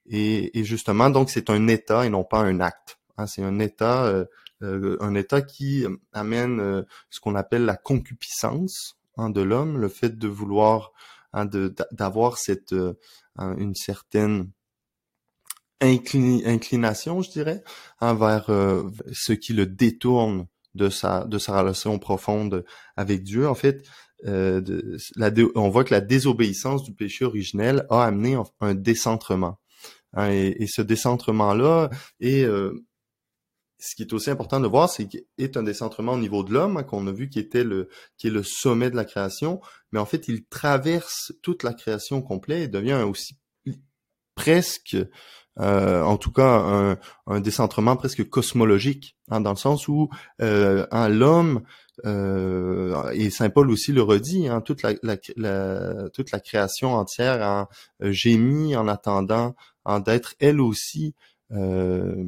et, 0.07 0.59
et, 0.59 0.63
justement, 0.63 1.09
donc 1.09 1.29
c'est 1.29 1.49
un 1.49 1.67
état 1.67 2.05
et 2.05 2.09
non 2.09 2.23
pas 2.23 2.39
un 2.39 2.59
acte 2.59 2.99
Hein, 3.17 3.27
c'est 3.27 3.43
un 3.43 3.59
état, 3.59 4.05
euh, 4.05 4.25
un 4.61 5.15
état 5.15 5.41
qui 5.41 5.85
amène 6.13 6.85
ce 7.09 7.19
qu'on 7.19 7.35
appelle 7.35 7.65
la 7.65 7.75
concupiscence 7.75 8.97
hein, 9.17 9.29
de 9.29 9.41
l'homme, 9.41 9.77
le 9.77 9.89
fait 9.89 10.17
de 10.17 10.27
vouloir, 10.27 10.91
hein, 11.33 11.45
d'avoir 11.91 12.37
cette 12.37 12.73
une 13.37 13.75
certaine 13.75 14.51
inclination, 15.81 17.21
je 17.21 17.31
dirais, 17.31 17.63
envers 17.99 18.45
ce 19.11 19.33
qui 19.33 19.53
le 19.53 19.65
détourne 19.65 20.47
de 20.73 20.89
sa 20.89 21.25
de 21.25 21.37
sa 21.37 21.59
relation 21.59 21.99
profonde 21.99 22.65
avec 22.95 23.23
Dieu. 23.23 23.47
En 23.47 23.55
fait, 23.55 23.85
euh, 24.25 24.97
on 25.55 25.69
voit 25.69 25.83
que 25.83 25.93
la 25.93 26.01
désobéissance 26.01 26.83
du 26.83 26.93
péché 26.93 27.25
originel 27.25 27.85
a 27.89 28.05
amené 28.05 28.37
un 28.59 28.75
décentrement. 28.75 29.59
Hein, 30.13 30.29
et, 30.31 30.67
ce 30.67 30.81
décentrement-là 30.81 31.89
est 32.19 32.43
euh, 32.43 32.85
ce 33.85 33.95
qui 33.95 34.03
est 34.03 34.13
aussi 34.13 34.29
important 34.29 34.59
de 34.59 34.67
voir, 34.67 34.89
c'est 34.89 35.07
qu'il 35.07 35.25
est 35.37 35.57
un 35.57 35.63
décentrement 35.63 36.13
au 36.13 36.17
niveau 36.17 36.43
de 36.43 36.53
l'homme, 36.53 36.77
hein, 36.77 36.83
qu'on 36.83 37.05
a 37.07 37.11
vu 37.11 37.29
qui 37.29 37.39
était 37.39 37.63
le 37.63 37.89
qui 38.17 38.27
est 38.27 38.31
le 38.31 38.43
sommet 38.43 38.89
de 38.89 38.95
la 38.95 39.05
création, 39.05 39.61
mais 39.91 39.99
en 39.99 40.05
fait, 40.05 40.27
il 40.27 40.45
traverse 40.45 41.33
toute 41.41 41.63
la 41.63 41.73
création 41.73 42.21
complète 42.21 42.63
et 42.63 42.67
devient 42.67 43.05
aussi 43.07 43.37
presque 44.35 44.97
euh, 45.59 46.01
en 46.01 46.17
tout 46.17 46.31
cas 46.31 46.57
un, 46.57 46.97
un, 47.27 47.39
décentrement 47.39 47.95
presque 47.95 48.27
cosmologique, 48.27 49.15
hein, 49.29 49.39
dans 49.39 49.51
le 49.51 49.57
sens 49.57 49.87
où 49.87 50.09
euh, 50.41 50.85
hein, 50.91 51.07
l'homme 51.07 51.63
euh, 52.05 53.09
et 53.11 53.29
Saint 53.29 53.49
Paul 53.49 53.71
aussi 53.71 53.93
le 53.93 54.01
redit, 54.01 54.47
hein, 54.49 54.61
toute 54.61 54.81
la, 54.81 54.93
la, 55.01 56.09
toute 56.09 56.31
la 56.31 56.39
création 56.39 56.93
entière 56.93 57.41
a 57.41 57.69
euh, 58.03 58.11
gémit 58.11 58.75
en 58.75 58.87
attendant 58.87 59.55
en 59.85 59.99
d'être 59.99 60.35
elle 60.39 60.59
aussi. 60.59 61.15
Euh, 61.51 62.25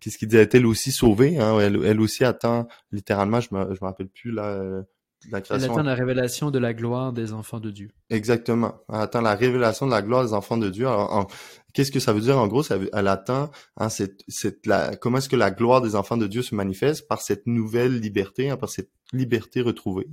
Qu'est-ce 0.00 0.18
qu'il 0.18 0.28
dit? 0.28 0.36
Elle 0.36 0.66
aussi 0.66 0.92
sauvée. 0.92 1.38
Hein, 1.38 1.58
elle, 1.60 1.84
elle, 1.84 2.00
aussi 2.00 2.24
attend 2.24 2.68
littéralement. 2.90 3.40
Je 3.40 3.48
me 3.52 3.74
je 3.74 3.80
me 3.80 3.86
rappelle 3.86 4.08
plus 4.08 4.32
là 4.32 4.82
la 5.30 5.40
création. 5.40 5.66
Elle 5.66 5.72
attend 5.72 5.82
la 5.82 5.94
révélation 5.94 6.50
de 6.50 6.58
la 6.58 6.74
gloire 6.74 7.12
des 7.12 7.32
enfants 7.32 7.60
de 7.60 7.70
Dieu. 7.70 7.90
Exactement. 8.10 8.80
Elle 8.88 9.00
attend 9.00 9.20
la 9.20 9.34
révélation 9.34 9.86
de 9.86 9.90
la 9.90 10.02
gloire 10.02 10.24
des 10.24 10.32
enfants 10.32 10.56
de 10.56 10.70
Dieu. 10.70 10.86
Alors, 10.86 11.30
qu'est-ce 11.74 11.92
que 11.92 12.00
ça 12.00 12.12
veut 12.12 12.20
dire 12.20 12.38
en 12.38 12.46
gros? 12.46 12.62
Ça, 12.62 12.78
Elle 12.92 13.08
attend 13.08 13.50
hein, 13.76 13.88
cette, 13.88 14.22
cette, 14.28 14.66
la, 14.66 14.96
comment 14.96 15.18
est-ce 15.18 15.28
que 15.28 15.36
la 15.36 15.50
gloire 15.50 15.80
des 15.80 15.94
enfants 15.94 16.16
de 16.16 16.26
Dieu 16.26 16.42
se 16.42 16.54
manifeste? 16.54 17.08
Par 17.08 17.20
cette 17.20 17.46
nouvelle 17.46 17.98
liberté, 17.98 18.50
hein, 18.50 18.56
par 18.56 18.68
cette 18.68 18.90
liberté 19.12 19.60
retrouvée. 19.60 20.08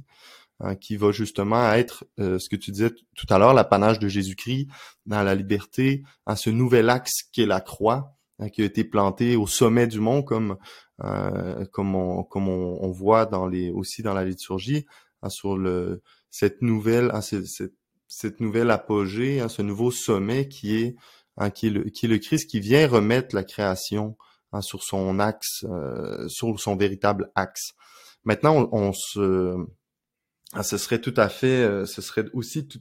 Hein, 0.61 0.75
qui 0.75 0.95
va 0.95 1.11
justement 1.11 1.73
être 1.73 2.05
euh, 2.17 2.39
ce 2.39 2.47
que 2.47 2.55
tu 2.55 2.71
disais 2.71 2.89
tout 2.89 3.25
à 3.29 3.37
l'heure, 3.37 3.53
l'apanage 3.53 3.99
de 3.99 4.07
Jésus-Christ 4.07 4.69
dans 5.05 5.21
la 5.21 5.35
liberté, 5.35 6.03
à 6.25 6.37
ce 6.37 6.49
nouvel 6.49 6.89
axe 6.89 7.23
qui 7.33 7.41
est 7.41 7.45
la 7.45 7.59
croix, 7.59 8.15
qui 8.51 8.61
a 8.61 8.65
été 8.65 8.83
planté 8.83 9.35
au 9.35 9.47
sommet 9.47 9.87
du 9.87 9.99
mont, 9.99 10.21
comme 10.21 10.57
euh, 11.03 11.65
comme 11.71 11.95
on 11.95 12.23
comme 12.23 12.49
on, 12.49 12.91
voit 12.91 13.25
dans 13.25 13.47
les 13.47 13.71
aussi 13.71 14.03
dans 14.03 14.13
la 14.13 14.25
liturgie, 14.25 14.85
hein, 15.21 15.29
sur 15.29 15.57
le 15.57 16.01
cette 16.29 16.61
nouvelle 16.61 17.11
hein, 17.13 17.21
cette, 17.21 17.45
cette, 18.07 18.39
nouvelle 18.41 18.71
apogée, 18.71 19.39
hein, 19.39 19.49
ce 19.49 19.61
nouveau 19.61 19.91
sommet 19.91 20.47
qui 20.47 20.75
est 20.75 20.95
hein, 21.37 21.49
qui 21.49 21.67
est 21.67 21.69
le 21.69 21.83
qui 21.85 22.05
est 22.05 22.09
le 22.09 22.17
Christ 22.17 22.49
qui 22.49 22.59
vient 22.59 22.87
remettre 22.87 23.35
la 23.35 23.43
création 23.43 24.17
hein, 24.51 24.61
sur 24.61 24.83
son 24.83 25.19
axe, 25.19 25.65
euh, 25.69 26.27
sur 26.27 26.59
son 26.59 26.75
véritable 26.75 27.31
axe. 27.35 27.71
Maintenant, 28.25 28.67
on, 28.71 28.91
se 28.91 29.55
ce 30.61 30.77
serait 30.77 30.99
tout 30.99 31.13
à 31.17 31.29
fait, 31.29 31.63
euh, 31.63 31.85
ce 31.85 32.01
serait 32.01 32.25
aussi 32.33 32.67
tout, 32.67 32.79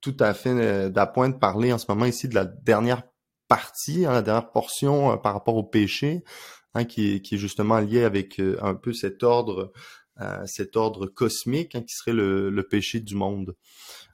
tout 0.00 0.16
à 0.20 0.32
fait 0.34 0.90
d'appoint 0.90 1.28
de 1.28 1.36
parler 1.36 1.72
en 1.72 1.78
ce 1.78 1.86
moment 1.88 2.06
ici 2.06 2.28
de 2.28 2.34
la 2.34 2.44
dernière 2.44 3.02
partie, 3.48 4.02
la 4.02 4.22
dernière 4.22 4.50
portion 4.50 5.16
par 5.18 5.34
rapport 5.34 5.56
au 5.56 5.64
péché, 5.64 6.22
Hein, 6.76 6.84
qui, 6.84 7.14
est, 7.14 7.36
justement 7.38 7.78
lié 7.78 8.04
avec 8.04 8.38
euh, 8.38 8.58
un 8.60 8.74
peu 8.74 8.92
cet 8.92 9.22
ordre, 9.22 9.72
euh, 10.20 10.44
cet 10.44 10.76
ordre 10.76 11.06
cosmique 11.06 11.74
hein, 11.74 11.80
qui 11.80 11.94
serait 11.94 12.12
le, 12.12 12.62
péché 12.68 13.00
du 13.00 13.14
monde. 13.14 13.56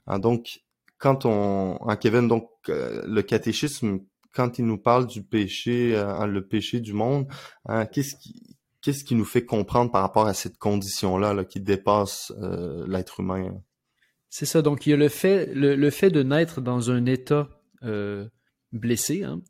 Hein, 0.07 0.19
donc, 0.19 0.61
quand 0.97 1.25
on, 1.25 1.77
Kevin, 1.99 2.29
donc 2.29 2.49
euh, 2.69 3.03
le 3.05 3.21
catéchisme, 3.21 3.99
quand 4.33 4.59
il 4.59 4.65
nous 4.65 4.77
parle 4.77 5.07
du 5.07 5.23
péché, 5.23 5.91
le 6.25 6.39
péché 6.39 6.79
du 6.79 6.93
monde, 6.93 7.27
qu'est-ce 7.91 8.15
qui 8.15 8.57
qu'est-ce 8.81 9.03
qui 9.03 9.13
nous 9.13 9.25
fait 9.25 9.45
comprendre 9.45 9.91
par 9.91 10.01
rapport 10.01 10.25
à 10.25 10.33
cette 10.33 10.57
condition-là 10.57 11.33
là, 11.33 11.45
qui 11.45 11.59
dépasse 11.59 12.33
l'être 12.87 13.19
humain? 13.19 13.61
C'est 14.29 14.47
ça. 14.47 14.63
Donc, 14.63 14.87
il 14.87 14.89
y 14.89 14.93
a 14.93 14.97
le 14.97 15.09
fait, 15.09 15.53
le, 15.53 15.89
fait 15.91 16.09
de 16.09 16.23
naître 16.23 16.61
dans 16.61 16.89
un 16.89 17.05
état 17.05 17.47
blessé, 18.73 19.23
hein, 19.23 19.41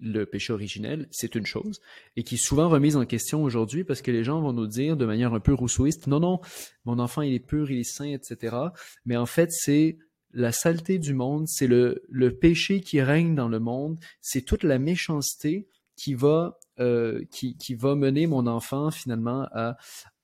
le 0.00 0.26
péché 0.26 0.52
originel, 0.52 1.08
c'est 1.10 1.34
une 1.34 1.46
chose, 1.46 1.80
et 2.16 2.22
qui 2.22 2.36
est 2.36 2.38
souvent 2.38 2.68
remise 2.68 2.96
en 2.96 3.04
question 3.04 3.42
aujourd'hui 3.42 3.84
parce 3.84 4.00
que 4.00 4.10
les 4.10 4.24
gens 4.24 4.40
vont 4.40 4.52
nous 4.52 4.66
dire 4.66 4.96
de 4.96 5.04
manière 5.04 5.34
un 5.34 5.40
peu 5.40 5.52
rousseauiste, 5.52 6.06
non, 6.06 6.20
non, 6.20 6.40
mon 6.84 6.98
enfant, 6.98 7.22
il 7.22 7.34
est 7.34 7.44
pur, 7.44 7.70
il 7.70 7.80
est 7.80 7.84
saint, 7.84 8.12
etc. 8.12 8.56
Mais 9.04 9.16
en 9.16 9.26
fait, 9.26 9.50
c'est 9.50 9.98
la 10.32 10.52
saleté 10.52 10.98
du 10.98 11.14
monde, 11.14 11.48
c'est 11.48 11.66
le, 11.66 12.04
le 12.08 12.36
péché 12.36 12.80
qui 12.80 13.00
règne 13.00 13.34
dans 13.34 13.48
le 13.48 13.58
monde, 13.58 13.98
c'est 14.20 14.42
toute 14.42 14.62
la 14.62 14.78
méchanceté 14.78 15.68
qui 15.96 16.14
va, 16.14 16.58
euh, 16.78 17.24
qui, 17.30 17.56
qui 17.56 17.74
va 17.74 17.94
mener 17.96 18.26
mon 18.26 18.46
enfant 18.46 18.90
finalement 18.90 19.48
à 19.52 19.76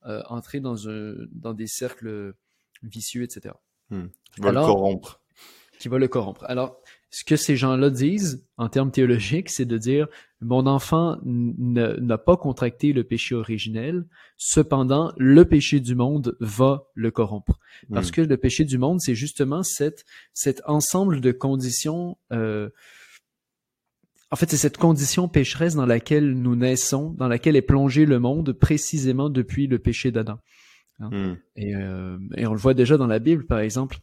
euh, 0.07 0.23
entrer 0.29 0.61
dans, 0.61 0.89
un, 0.89 1.15
dans 1.33 1.55
des 1.55 1.67
cercles 1.67 2.35
vicieux, 2.83 3.23
etc. 3.23 3.55
Hmm. 3.91 4.07
Qui 4.35 4.41
va 4.41 4.53
le 4.53 4.61
corrompre. 4.61 5.21
Qui 5.81 5.89
va 5.89 5.99
le 5.99 6.07
corrompre. 6.07 6.45
Alors, 6.47 6.81
ce 7.15 7.23
que 7.23 7.37
ces 7.37 7.55
gens-là 7.55 7.91
disent 7.91 8.45
en 8.57 8.69
termes 8.69 8.91
théologiques, 8.91 9.49
c'est 9.49 9.67
de 9.67 9.79
dire 9.79 10.09
mon 10.41 10.67
enfant 10.67 11.21
n'a 11.25 12.19
pas 12.19 12.37
contracté 12.37 12.93
le 12.93 13.05
péché 13.05 13.37
originel, 13.37 14.05
cependant 14.37 15.13
le 15.17 15.45
péché 15.45 15.79
du 15.79 15.95
monde 15.95 16.37
va 16.41 16.89
le 16.95 17.13
corrompre. 17.13 17.61
Parce 17.93 18.11
que 18.11 18.21
le 18.21 18.37
péché 18.37 18.65
du 18.65 18.79
monde, 18.79 19.01
c'est 19.01 19.15
justement 19.15 19.63
cette, 19.63 20.05
cet 20.33 20.61
ensemble 20.67 21.21
de 21.21 21.31
conditions. 21.31 22.19
Euh, 22.33 22.69
en 24.33 24.37
fait, 24.37 24.51
c'est 24.51 24.57
cette 24.57 24.79
condition 24.79 25.29
pécheresse 25.29 25.77
dans 25.77 25.87
laquelle 25.87 26.33
nous 26.33 26.57
naissons, 26.57 27.11
dans 27.11 27.29
laquelle 27.29 27.55
est 27.55 27.63
plongé 27.63 28.07
le 28.07 28.19
monde 28.19 28.53
précisément 28.55 29.31
depuis 29.31 29.69
le 29.69 29.79
péché 29.79 30.11
d'Adam. 30.11 30.41
Hein. 30.99 31.11
Hmm. 31.13 31.37
Et, 31.55 31.77
euh, 31.77 32.19
et 32.37 32.45
on 32.49 32.55
le 32.55 32.59
voit 32.59 32.75
déjà 32.75 32.97
dans 32.97 33.07
la 33.07 33.21
Bible, 33.21 33.47
par 33.47 33.61
exemple 33.61 34.01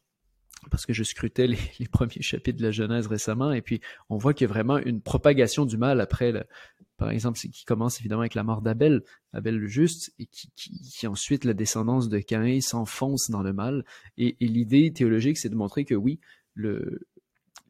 parce 0.69 0.85
que 0.85 0.93
je 0.93 1.03
scrutais 1.03 1.47
les, 1.79 1.87
premiers 1.91 2.21
chapitres 2.21 2.59
de 2.59 2.63
la 2.63 2.71
Genèse 2.71 3.07
récemment, 3.07 3.51
et 3.51 3.61
puis 3.61 3.81
on 4.09 4.17
voit 4.17 4.33
qu'il 4.33 4.47
y 4.47 4.49
a 4.49 4.53
vraiment 4.53 4.77
une 4.77 5.01
propagation 5.01 5.65
du 5.65 5.77
mal 5.77 6.01
après, 6.01 6.31
le, 6.31 6.43
par 6.97 7.09
exemple, 7.09 7.39
qui 7.39 7.65
commence 7.65 7.99
évidemment 7.99 8.21
avec 8.21 8.35
la 8.35 8.43
mort 8.43 8.61
d'Abel, 8.61 9.01
Abel 9.33 9.57
le 9.57 9.67
juste, 9.67 10.13
et 10.19 10.27
qui, 10.27 10.51
qui, 10.55 11.07
ensuite 11.07 11.45
la 11.45 11.53
descendance 11.53 12.09
de 12.09 12.19
Caïn 12.19 12.61
s'enfonce 12.61 13.31
dans 13.31 13.41
le 13.41 13.53
mal. 13.53 13.85
Et, 14.17 14.35
l'idée 14.39 14.93
théologique, 14.93 15.39
c'est 15.39 15.49
de 15.49 15.55
montrer 15.55 15.83
que 15.83 15.95
oui, 15.95 16.19
le, 16.53 17.07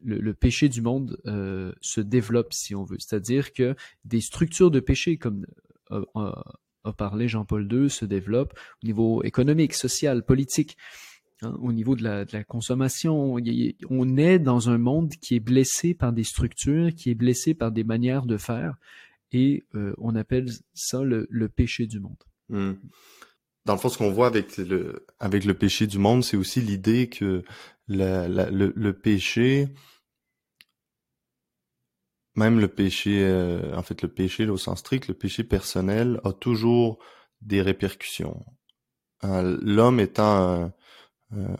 le, 0.04 0.34
péché 0.34 0.68
du 0.68 0.82
monde 0.82 1.18
euh, 1.26 1.72
se 1.80 2.02
développe, 2.02 2.52
si 2.52 2.74
on 2.74 2.84
veut. 2.84 2.98
C'est-à-dire 2.98 3.54
que 3.54 3.74
des 4.04 4.20
structures 4.20 4.70
de 4.70 4.80
péché, 4.80 5.16
comme 5.16 5.46
euh, 5.92 6.04
a 6.84 6.92
parlé 6.92 7.28
Jean-Paul 7.28 7.72
II, 7.72 7.88
se 7.88 8.04
développent 8.04 8.54
au 8.82 8.86
niveau 8.86 9.22
économique, 9.22 9.74
social, 9.74 10.24
politique. 10.24 10.76
Hein, 11.42 11.56
au 11.60 11.72
niveau 11.72 11.96
de 11.96 12.04
la, 12.04 12.24
de 12.24 12.32
la, 12.32 12.44
consommation. 12.44 13.34
On 13.90 14.16
est 14.16 14.38
dans 14.38 14.70
un 14.70 14.78
monde 14.78 15.10
qui 15.20 15.34
est 15.34 15.40
blessé 15.40 15.94
par 15.94 16.12
des 16.12 16.24
structures, 16.24 16.94
qui 16.94 17.10
est 17.10 17.14
blessé 17.14 17.54
par 17.54 17.72
des 17.72 17.84
manières 17.84 18.26
de 18.26 18.36
faire, 18.36 18.76
et 19.32 19.64
euh, 19.74 19.94
on 19.98 20.14
appelle 20.14 20.48
ça 20.74 21.02
le, 21.02 21.26
le 21.30 21.48
péché 21.48 21.86
du 21.86 22.00
monde. 22.00 22.22
Hmm. 22.48 22.74
Dans 23.64 23.74
le 23.74 23.78
fond, 23.78 23.88
ce 23.88 23.98
qu'on 23.98 24.10
voit 24.10 24.26
avec 24.26 24.56
le, 24.56 25.06
avec 25.18 25.44
le 25.44 25.54
péché 25.54 25.86
du 25.86 25.98
monde, 25.98 26.22
c'est 26.22 26.36
aussi 26.36 26.60
l'idée 26.60 27.08
que 27.08 27.42
la, 27.88 28.28
le, 28.28 28.72
le, 28.74 28.92
péché, 28.92 29.68
même 32.36 32.60
le 32.60 32.68
péché, 32.68 33.24
euh, 33.24 33.76
en 33.76 33.82
fait, 33.82 34.02
le 34.02 34.08
péché 34.08 34.48
au 34.48 34.56
sens 34.56 34.80
strict, 34.80 35.08
le 35.08 35.14
péché 35.14 35.44
personnel 35.44 36.20
a 36.24 36.32
toujours 36.32 36.98
des 37.40 37.62
répercussions. 37.62 38.44
Euh, 39.24 39.58
l'homme 39.62 40.00
étant 40.00 40.72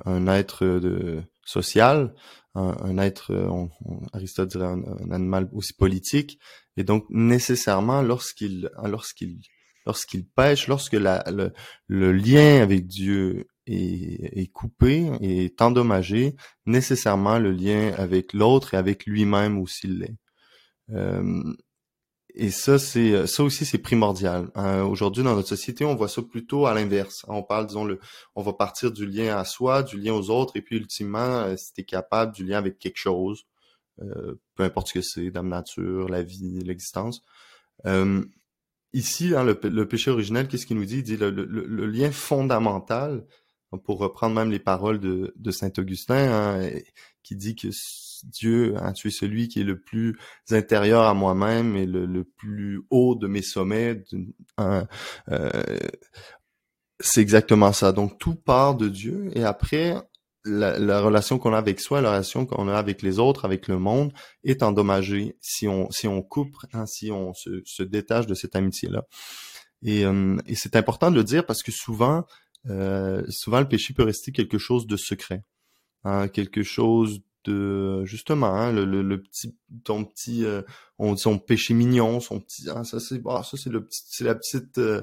un 0.04 0.26
être 0.26 0.66
de 0.66 1.22
social, 1.44 2.14
un, 2.54 2.98
être, 2.98 3.32
euh, 3.32 3.66
Aristote 4.12 4.50
dirait 4.50 4.66
un, 4.66 5.10
animal 5.10 5.48
aussi 5.52 5.72
politique, 5.72 6.38
et 6.76 6.84
donc 6.84 7.06
nécessairement 7.10 8.02
lorsqu'il 8.02 8.70
lorsqu'il 8.84 9.40
lorsqu'il 9.86 10.26
pêche, 10.26 10.68
lorsque 10.68 10.92
la, 10.92 11.24
le, 11.30 11.52
le, 11.88 12.12
lien 12.12 12.62
avec 12.62 12.86
Dieu 12.86 13.48
est, 13.66 14.38
est, 14.40 14.52
coupé, 14.52 15.10
est 15.20 15.60
endommagé, 15.60 16.36
nécessairement 16.66 17.38
le 17.38 17.50
lien 17.50 17.92
avec 17.96 18.32
l'autre 18.32 18.74
et 18.74 18.76
avec 18.76 19.06
lui-même 19.06 19.58
aussi 19.58 19.88
l'est. 19.88 20.16
Euh, 20.90 21.42
et 22.34 22.50
ça, 22.50 22.78
c'est 22.78 23.12
euh, 23.12 23.26
ça 23.26 23.44
aussi, 23.44 23.66
c'est 23.66 23.78
primordial. 23.78 24.50
Euh, 24.56 24.82
aujourd'hui, 24.84 25.22
dans 25.22 25.34
notre 25.34 25.48
société, 25.48 25.84
on 25.84 25.94
voit 25.94 26.08
ça 26.08 26.22
plutôt 26.22 26.66
à 26.66 26.74
l'inverse. 26.74 27.24
On 27.28 27.42
parle, 27.42 27.66
disons, 27.66 27.84
le, 27.84 28.00
on 28.34 28.42
va 28.42 28.54
partir 28.54 28.90
du 28.90 29.06
lien 29.06 29.36
à 29.36 29.44
soi, 29.44 29.82
du 29.82 29.98
lien 29.98 30.14
aux 30.14 30.30
autres, 30.30 30.56
et 30.56 30.62
puis 30.62 30.76
ultimement, 30.76 31.42
euh, 31.42 31.56
si 31.56 31.74
t'es 31.74 31.84
capable 31.84 32.32
du 32.34 32.44
lien 32.44 32.58
avec 32.58 32.78
quelque 32.78 32.98
chose, 32.98 33.46
peu 34.56 34.64
importe 34.64 34.88
ce 34.88 34.94
que 34.94 35.02
c'est, 35.02 35.30
dame 35.30 35.48
nature, 35.48 36.08
la 36.08 36.22
vie, 36.22 36.60
l'existence, 36.64 37.22
ici, 38.92 39.34
hein, 39.36 39.44
le, 39.44 39.86
péché 39.86 40.10
originel, 40.10 40.48
qu'est-ce 40.48 40.66
qu'il 40.66 40.76
nous 40.76 40.84
dit? 40.86 40.98
Il 40.98 41.02
dit 41.04 41.16
le, 41.16 41.30
le, 41.30 41.86
lien 41.86 42.10
fondamental, 42.10 43.24
pour 43.84 43.98
reprendre 43.98 44.34
même 44.34 44.50
les 44.50 44.58
paroles 44.58 44.98
de, 44.98 45.32
de 45.36 45.50
saint 45.52 45.70
Augustin, 45.78 46.32
hein, 46.32 46.70
qui 47.22 47.36
dit 47.36 47.54
que 47.54 47.68
Dieu, 48.24 48.74
hein, 48.78 48.92
tu 48.92 49.08
es 49.08 49.10
celui 49.10 49.48
qui 49.48 49.60
est 49.60 49.64
le 49.64 49.80
plus 49.80 50.18
intérieur 50.50 51.02
à 51.02 51.14
moi-même 51.14 51.76
et 51.76 51.86
le, 51.86 52.06
le, 52.06 52.24
plus 52.24 52.82
haut 52.90 53.14
de 53.14 53.26
mes 53.26 53.42
sommets. 53.42 54.02
Euh, 54.60 54.84
c'est 57.00 57.20
exactement 57.20 57.72
ça. 57.72 57.92
Donc 57.92 58.18
tout 58.18 58.34
part 58.34 58.76
de 58.76 58.88
Dieu 58.88 59.30
et 59.34 59.44
après 59.44 59.96
la, 60.44 60.78
la 60.78 61.00
relation 61.00 61.38
qu'on 61.38 61.52
a 61.52 61.58
avec 61.58 61.80
soi, 61.80 62.00
la 62.00 62.10
relation 62.10 62.46
qu'on 62.46 62.68
a 62.68 62.76
avec 62.76 63.02
les 63.02 63.18
autres, 63.18 63.44
avec 63.44 63.68
le 63.68 63.78
monde, 63.78 64.12
est 64.44 64.62
endommagée 64.62 65.36
si 65.40 65.68
on 65.68 65.90
si 65.90 66.08
on 66.08 66.22
coupe, 66.22 66.56
hein, 66.72 66.86
si 66.86 67.10
on 67.12 67.32
se, 67.34 67.62
se, 67.64 67.82
détache 67.82 68.26
de 68.26 68.34
cette 68.34 68.56
amitié-là. 68.56 69.04
Et, 69.82 70.04
euh, 70.04 70.36
et 70.46 70.54
c'est 70.54 70.76
important 70.76 71.10
de 71.10 71.16
le 71.16 71.24
dire 71.24 71.46
parce 71.46 71.62
que 71.62 71.72
souvent, 71.72 72.24
euh, 72.68 73.24
souvent 73.28 73.60
le 73.60 73.68
péché 73.68 73.94
peut 73.94 74.04
rester 74.04 74.32
quelque 74.32 74.58
chose 74.58 74.86
de 74.86 74.96
secret, 74.96 75.44
hein, 76.04 76.28
quelque 76.28 76.62
chose 76.62 77.20
de 77.44 78.04
justement 78.04 78.54
hein, 78.54 78.72
le, 78.72 78.84
le, 78.84 79.02
le, 79.02 79.22
petit 79.22 79.56
ton 79.84 80.04
petit 80.04 80.44
euh, 80.44 80.62
on 80.98 81.14
dit 81.14 81.20
son 81.20 81.38
péché 81.38 81.74
mignon, 81.74 82.20
son 82.20 82.40
petit 82.40 82.68
hein, 82.70 82.84
ça 82.84 83.00
c'est 83.00 83.20
ah, 83.26 83.42
ça 83.42 83.56
c'est 83.56 83.70
le 83.70 83.84
petit 83.84 84.02
c'est 84.08 84.24
la 84.24 84.34
petite 84.34 84.78
euh, 84.78 85.02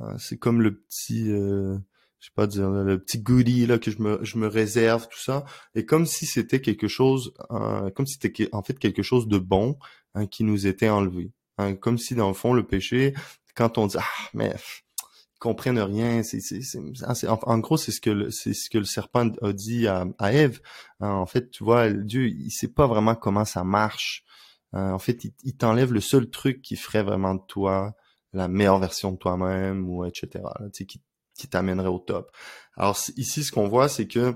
hein, 0.00 0.16
c'est 0.18 0.38
comme 0.38 0.62
le 0.62 0.76
petit 0.76 1.30
euh, 1.30 1.78
je 2.20 2.26
sais 2.26 2.32
pas 2.34 2.46
dire 2.46 2.70
le 2.70 2.98
petit 2.98 3.20
goodie 3.20 3.66
là 3.66 3.78
que 3.78 3.90
je 3.90 4.02
me 4.02 4.18
je 4.24 4.38
me 4.38 4.48
réserve 4.48 5.08
tout 5.08 5.20
ça. 5.20 5.44
Et 5.74 5.86
comme 5.86 6.06
si 6.06 6.26
c'était 6.26 6.60
quelque 6.60 6.88
chose 6.88 7.32
euh, 7.50 7.90
comme 7.90 8.06
si 8.06 8.18
c'était 8.20 8.48
en 8.52 8.62
fait 8.62 8.78
quelque 8.78 9.02
chose 9.02 9.28
de 9.28 9.38
bon 9.38 9.78
hein, 10.14 10.26
qui 10.26 10.44
nous 10.44 10.66
était 10.66 10.88
enlevé 10.88 11.32
hein, 11.58 11.74
comme 11.76 11.98
si 11.98 12.14
dans 12.14 12.28
le 12.28 12.34
fond 12.34 12.52
le 12.52 12.66
péché 12.66 13.14
quand 13.54 13.78
on 13.78 13.86
dit 13.86 13.96
ah 13.98 14.28
mais 14.34 14.54
comprennent 15.38 15.78
rien. 15.78 16.22
C'est 16.22 16.40
c'est 16.40 16.62
c'est 16.62 17.28
en, 17.28 17.58
gros 17.58 17.76
c'est 17.76 17.92
ce 17.92 18.00
que 18.00 18.10
le, 18.10 18.30
c'est 18.30 18.54
ce 18.54 18.70
que 18.70 18.78
le 18.78 18.84
serpent 18.84 19.30
a 19.42 19.52
dit 19.52 19.86
à, 19.86 20.06
à 20.18 20.32
Ève. 20.32 20.60
Hein, 21.00 21.10
en 21.10 21.26
fait 21.26 21.50
tu 21.50 21.64
vois 21.64 21.90
Dieu 21.90 22.28
il 22.28 22.50
sait 22.50 22.68
pas 22.68 22.86
vraiment 22.86 23.14
comment 23.14 23.44
ça 23.44 23.64
marche. 23.64 24.24
En 24.72 24.98
fait 24.98 25.24
il, 25.44 25.56
t'enlève 25.56 25.92
le 25.92 26.00
seul 26.00 26.28
truc 26.30 26.60
qui 26.60 26.76
ferait 26.76 27.02
vraiment 27.02 27.34
de 27.34 27.42
toi 27.48 27.94
la 28.34 28.48
meilleure 28.48 28.78
version 28.78 29.12
de 29.12 29.16
toi-même 29.16 29.88
ou 29.88 30.04
etc 30.04 30.44
tu 30.74 30.84
sais, 30.84 31.00
qui 31.38 31.48
t'amènerait 31.48 31.88
au 31.88 32.00
top. 32.00 32.30
Alors 32.76 32.98
ici, 33.16 33.44
ce 33.44 33.52
qu'on 33.52 33.68
voit, 33.68 33.88
c'est 33.88 34.08
que 34.08 34.34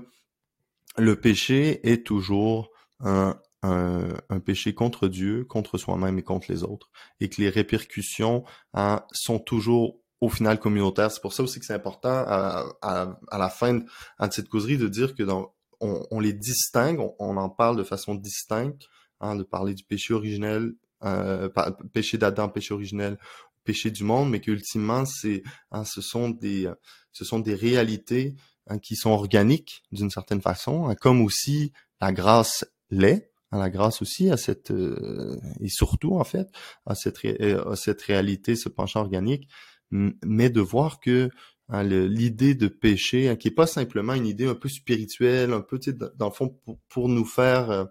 le 0.97 1.19
péché 1.19 1.87
est 1.87 2.05
toujours 2.05 2.71
un, 2.99 3.39
un, 3.61 4.39
péché 4.39 4.73
contre 4.73 5.07
Dieu, 5.07 5.45
contre 5.45 5.77
soi-même 5.77 6.17
et 6.17 6.23
contre 6.23 6.47
les 6.49 6.63
autres, 6.63 6.89
et 7.19 7.29
que 7.29 7.41
les 7.41 7.49
répercussions 7.49 8.43
hein, 8.73 9.05
sont 9.11 9.39
toujours 9.39 9.99
au 10.23 10.29
final 10.29 10.57
communautaires. 10.57 11.11
C'est 11.11 11.21
pour 11.21 11.33
ça 11.33 11.43
aussi 11.43 11.59
que 11.59 11.65
c'est 11.65 11.73
important 11.73 12.23
à, 12.25 12.65
à, 12.81 13.19
à, 13.29 13.37
la 13.37 13.49
fin 13.49 13.73
de, 13.73 13.85
cette 14.31 14.47
causerie 14.47 14.77
de 14.77 14.87
dire 14.87 15.15
que 15.15 15.23
dans, 15.23 15.53
on, 15.81 16.05
on, 16.11 16.19
les 16.21 16.31
distingue, 16.31 16.99
on, 17.19 17.35
en 17.35 17.49
parle 17.49 17.75
de 17.75 17.83
façon 17.83 18.15
distincte, 18.15 18.87
hein, 19.19 19.35
de 19.35 19.43
parler 19.43 19.73
du 19.73 19.83
péché 19.83 20.13
originel, 20.13 20.75
euh, 21.03 21.49
péché 21.91 22.17
d'Adam, 22.17 22.47
péché 22.47 22.73
originel, 22.73 23.19
péché 23.65 23.91
du 23.91 24.05
monde, 24.05 24.29
mais 24.29 24.39
qu'ultimement, 24.39 25.05
c'est, 25.05 25.43
hein, 25.71 25.83
ce 25.83 26.01
sont 26.01 26.29
des, 26.29 26.71
ce 27.11 27.25
sont 27.25 27.39
des 27.39 27.55
réalités 27.55 28.35
hein, 28.67 28.79
qui 28.79 28.95
sont 28.95 29.11
organiques 29.11 29.83
d'une 29.91 30.09
certaine 30.09 30.41
façon, 30.41 30.87
hein, 30.87 30.95
comme 30.95 31.21
aussi 31.21 31.73
la 31.99 32.13
grâce 32.13 32.65
l'est. 32.89 33.29
Hein, 33.51 33.59
la 33.59 33.69
grâce 33.69 34.01
aussi 34.01 34.31
à 34.31 34.37
cette 34.37 34.71
euh, 34.71 35.37
et 35.59 35.69
surtout 35.69 36.17
en 36.17 36.23
fait 36.23 36.47
à 36.87 36.95
cette 36.95 37.23
euh, 37.25 37.71
à 37.71 37.75
cette 37.75 38.01
réalité, 38.01 38.55
ce 38.55 38.67
penchant 38.67 39.01
organique, 39.01 39.47
mais 39.93 40.49
de 40.49 40.61
voir 40.61 40.99
que 40.99 41.29
l'idée 41.69 42.55
de 42.55 42.67
péché, 42.67 43.35
qui 43.39 43.47
est 43.47 43.51
pas 43.51 43.67
simplement 43.67 44.13
une 44.13 44.27
idée 44.27 44.47
un 44.47 44.55
peu 44.55 44.69
spirituelle, 44.69 45.53
un 45.53 45.61
peu 45.61 45.79
dans 46.15 46.27
le 46.27 46.33
fond 46.33 46.49
pour, 46.49 46.79
pour 46.89 47.09
nous 47.09 47.25
faire, 47.25 47.69
euh, 47.71 47.85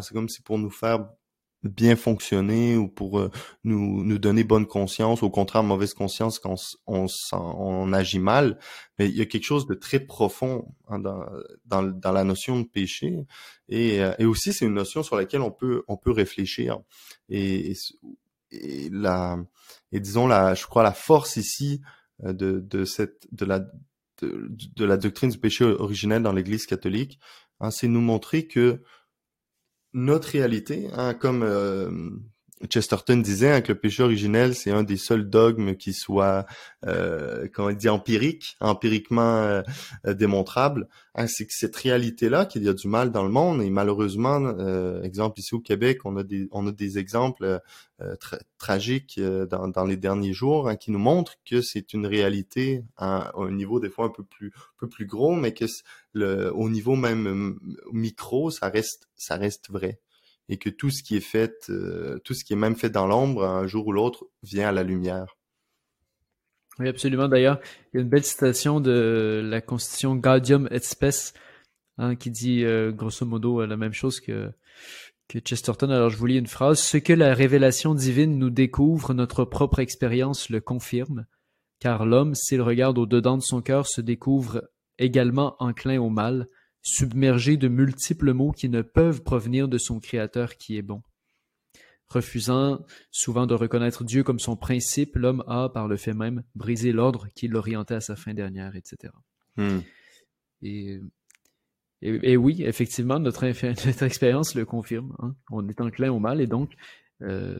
c'est 0.00 0.14
comme 0.14 0.28
si 0.28 0.42
pour 0.42 0.58
nous 0.58 0.70
faire 0.70 1.06
bien 1.62 1.94
fonctionner 1.94 2.76
ou 2.76 2.88
pour 2.88 3.20
euh, 3.20 3.30
nous, 3.62 4.02
nous 4.02 4.18
donner 4.18 4.42
bonne 4.42 4.66
conscience, 4.66 5.22
au 5.22 5.30
contraire 5.30 5.62
mauvaise 5.62 5.94
conscience 5.94 6.38
quand 6.38 6.56
on, 6.86 7.06
on, 7.32 7.92
agit 7.92 8.18
mal. 8.18 8.58
Mais 8.98 9.08
il 9.08 9.16
y 9.16 9.20
a 9.20 9.26
quelque 9.26 9.44
chose 9.44 9.66
de 9.66 9.74
très 9.74 10.00
profond 10.00 10.74
hein, 10.88 10.98
dans, 10.98 11.24
dans, 11.64 12.12
la 12.12 12.24
notion 12.24 12.60
de 12.60 12.66
péché 12.66 13.24
et, 13.68 14.02
euh, 14.02 14.12
et 14.18 14.24
aussi 14.24 14.52
c'est 14.52 14.64
une 14.64 14.74
notion 14.74 15.02
sur 15.02 15.16
laquelle 15.16 15.42
on 15.42 15.52
peut 15.52 15.84
on 15.86 15.96
peut 15.96 16.10
réfléchir 16.10 16.80
la 18.90 19.38
et 19.92 20.00
disons 20.00 20.26
la 20.26 20.54
je 20.54 20.66
crois 20.66 20.82
la 20.82 20.92
force 20.92 21.36
ici 21.36 21.80
euh, 22.24 22.32
de, 22.32 22.60
de 22.60 22.84
cette 22.84 23.26
de 23.32 23.44
la 23.44 23.60
de 24.20 24.84
la 24.84 24.96
doctrine 24.96 25.30
du 25.30 25.38
péché 25.38 25.64
originel 25.64 26.22
dans 26.22 26.32
l'Église 26.32 26.66
catholique, 26.66 27.18
hein, 27.60 27.72
c'est 27.72 27.88
nous 27.88 28.00
montrer 28.00 28.46
que 28.46 28.82
notre 29.92 30.28
réalité, 30.28 30.88
hein, 30.92 31.14
comme 31.14 31.42
euh, 31.42 32.10
Chesterton 32.68 33.16
disait 33.18 33.50
hein, 33.50 33.60
que 33.60 33.72
le 33.72 33.78
péché 33.78 34.02
originel, 34.02 34.54
c'est 34.54 34.70
un 34.70 34.82
des 34.82 34.96
seuls 34.96 35.28
dogmes 35.28 35.76
qui 35.76 35.92
soit, 35.92 36.46
euh, 36.86 37.48
comment 37.52 37.68
on 37.68 37.72
dit, 37.72 37.88
empirique, 37.88 38.56
empiriquement 38.60 39.36
euh, 39.38 39.62
euh, 40.06 40.14
démontrable. 40.14 40.88
Hein, 41.14 41.26
c'est 41.26 41.46
que 41.46 41.52
cette 41.54 41.76
réalité-là, 41.76 42.46
qu'il 42.46 42.62
y 42.62 42.68
a 42.68 42.72
du 42.72 42.88
mal 42.88 43.12
dans 43.12 43.24
le 43.24 43.30
monde, 43.30 43.62
et 43.62 43.70
malheureusement, 43.70 44.40
euh, 44.58 45.02
exemple 45.02 45.40
ici 45.40 45.54
au 45.54 45.60
Québec, 45.60 46.00
on 46.04 46.16
a 46.16 46.22
des, 46.22 46.48
on 46.52 46.66
a 46.66 46.72
des 46.72 46.98
exemples 46.98 47.60
euh, 48.00 48.16
tragiques 48.58 49.20
dans, 49.20 49.68
dans, 49.68 49.84
les 49.84 49.96
derniers 49.96 50.32
jours 50.32 50.68
hein, 50.68 50.76
qui 50.76 50.90
nous 50.90 50.98
montrent 50.98 51.36
que 51.44 51.60
c'est 51.60 51.92
une 51.92 52.06
réalité 52.06 52.82
à 52.96 53.32
un 53.38 53.50
niveau 53.50 53.78
des 53.78 53.90
fois 53.90 54.06
un 54.06 54.10
peu 54.10 54.24
plus, 54.24 54.52
un 54.56 54.78
peu 54.78 54.88
plus 54.88 55.06
gros, 55.06 55.34
mais 55.34 55.52
que 55.52 55.66
le, 56.12 56.52
au 56.54 56.68
niveau 56.68 56.96
même 56.96 57.58
micro, 57.92 58.50
ça 58.50 58.68
reste, 58.68 59.08
ça 59.16 59.36
reste 59.36 59.70
vrai 59.70 60.00
et 60.52 60.58
que 60.58 60.68
tout 60.68 60.90
ce 60.90 61.02
qui 61.02 61.16
est 61.16 61.20
fait, 61.20 61.70
euh, 61.70 62.18
tout 62.24 62.34
ce 62.34 62.44
qui 62.44 62.52
est 62.52 62.56
même 62.56 62.76
fait 62.76 62.90
dans 62.90 63.06
l'ombre, 63.06 63.42
un 63.42 63.66
jour 63.66 63.86
ou 63.86 63.92
l'autre, 63.92 64.26
vient 64.42 64.68
à 64.68 64.72
la 64.72 64.82
lumière. 64.82 65.38
Oui, 66.78 66.88
absolument. 66.88 67.26
D'ailleurs, 67.26 67.58
il 67.92 67.96
y 67.96 67.98
a 68.00 68.02
une 68.02 68.10
belle 68.10 68.22
citation 68.22 68.78
de 68.78 69.40
la 69.42 69.62
Constitution 69.62 70.14
Gaudium 70.14 70.68
et 70.70 70.78
Spes 70.80 71.32
hein, 71.96 72.16
qui 72.16 72.30
dit 72.30 72.64
euh, 72.64 72.92
grosso 72.92 73.24
modo 73.24 73.64
la 73.64 73.78
même 73.78 73.94
chose 73.94 74.20
que, 74.20 74.52
que 75.26 75.38
Chesterton. 75.38 75.88
Alors, 75.88 76.10
je 76.10 76.18
vous 76.18 76.26
lis 76.26 76.36
une 76.36 76.46
phrase. 76.46 76.78
Ce 76.80 76.98
que 76.98 77.14
la 77.14 77.32
révélation 77.32 77.94
divine 77.94 78.38
nous 78.38 78.50
découvre, 78.50 79.14
notre 79.14 79.46
propre 79.46 79.78
expérience 79.78 80.50
le 80.50 80.60
confirme, 80.60 81.24
car 81.80 82.04
l'homme, 82.04 82.34
s'il 82.34 82.60
regarde 82.60 82.98
au-dedans 82.98 83.38
de 83.38 83.42
son 83.42 83.62
cœur, 83.62 83.86
se 83.86 84.02
découvre 84.02 84.68
également 84.98 85.56
enclin 85.60 85.98
au 85.98 86.10
mal, 86.10 86.46
submergé 86.82 87.56
de 87.56 87.68
multiples 87.68 88.32
maux 88.32 88.52
qui 88.52 88.68
ne 88.68 88.82
peuvent 88.82 89.22
provenir 89.22 89.68
de 89.68 89.78
son 89.78 90.00
Créateur 90.00 90.56
qui 90.56 90.76
est 90.76 90.82
bon. 90.82 91.02
Refusant 92.08 92.84
souvent 93.10 93.46
de 93.46 93.54
reconnaître 93.54 94.04
Dieu 94.04 94.22
comme 94.22 94.38
son 94.38 94.56
principe, 94.56 95.16
l'homme 95.16 95.44
a, 95.46 95.70
par 95.70 95.88
le 95.88 95.96
fait 95.96 96.12
même, 96.12 96.42
brisé 96.54 96.92
l'ordre 96.92 97.28
qui 97.34 97.48
l'orientait 97.48 97.94
à 97.94 98.00
sa 98.00 98.16
fin 98.16 98.34
dernière, 98.34 98.76
etc. 98.76 99.14
Hmm. 99.56 99.78
Et, 100.60 101.00
et, 102.02 102.36
oui, 102.36 102.62
effectivement, 102.64 103.18
notre, 103.18 103.46
notre 103.86 104.02
expérience 104.02 104.54
le 104.54 104.66
confirme. 104.66 105.16
Hein. 105.20 105.34
On 105.50 105.66
est 105.68 105.80
enclin 105.80 106.12
au 106.12 106.18
mal 106.18 106.40
et 106.40 106.46
donc 106.46 106.74
euh, 107.22 107.58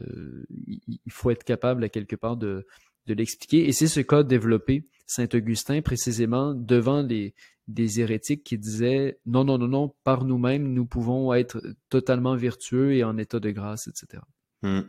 il 0.67 1.11
faut 1.11 1.31
être 1.31 1.43
capable 1.43 1.83
à 1.83 1.89
quelque 1.89 2.15
part 2.15 2.37
de, 2.37 2.67
de 3.07 3.13
l'expliquer. 3.13 3.67
Et 3.67 3.71
c'est 3.71 3.87
ce 3.87 3.99
qu'a 3.99 4.23
développé 4.23 4.87
Saint 5.05 5.27
Augustin 5.33 5.81
précisément 5.81 6.53
devant 6.53 7.01
les, 7.01 7.35
des 7.67 8.01
hérétiques 8.01 8.43
qui 8.43 8.57
disaient 8.57 9.19
non, 9.25 9.43
non, 9.43 9.57
non, 9.57 9.67
non, 9.67 9.95
par 10.03 10.25
nous-mêmes, 10.25 10.73
nous 10.73 10.85
pouvons 10.85 11.33
être 11.33 11.61
totalement 11.89 12.35
vertueux 12.35 12.93
et 12.93 13.03
en 13.03 13.17
état 13.17 13.39
de 13.39 13.51
grâce, 13.51 13.87
etc. 13.87 14.23
Hmm, 14.61 14.81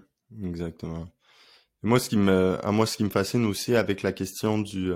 exactement. 0.43 1.09
moi, 1.83 1.99
ce 1.99 2.09
qui 2.09 2.17
me, 2.17 2.59
à 2.65 2.73
moi, 2.73 2.87
ce 2.87 2.97
qui 2.97 3.05
me 3.05 3.11
fascine 3.11 3.45
aussi 3.45 3.75
avec 3.75 4.03
la 4.03 4.13
question 4.13 4.59
du, 4.59 4.93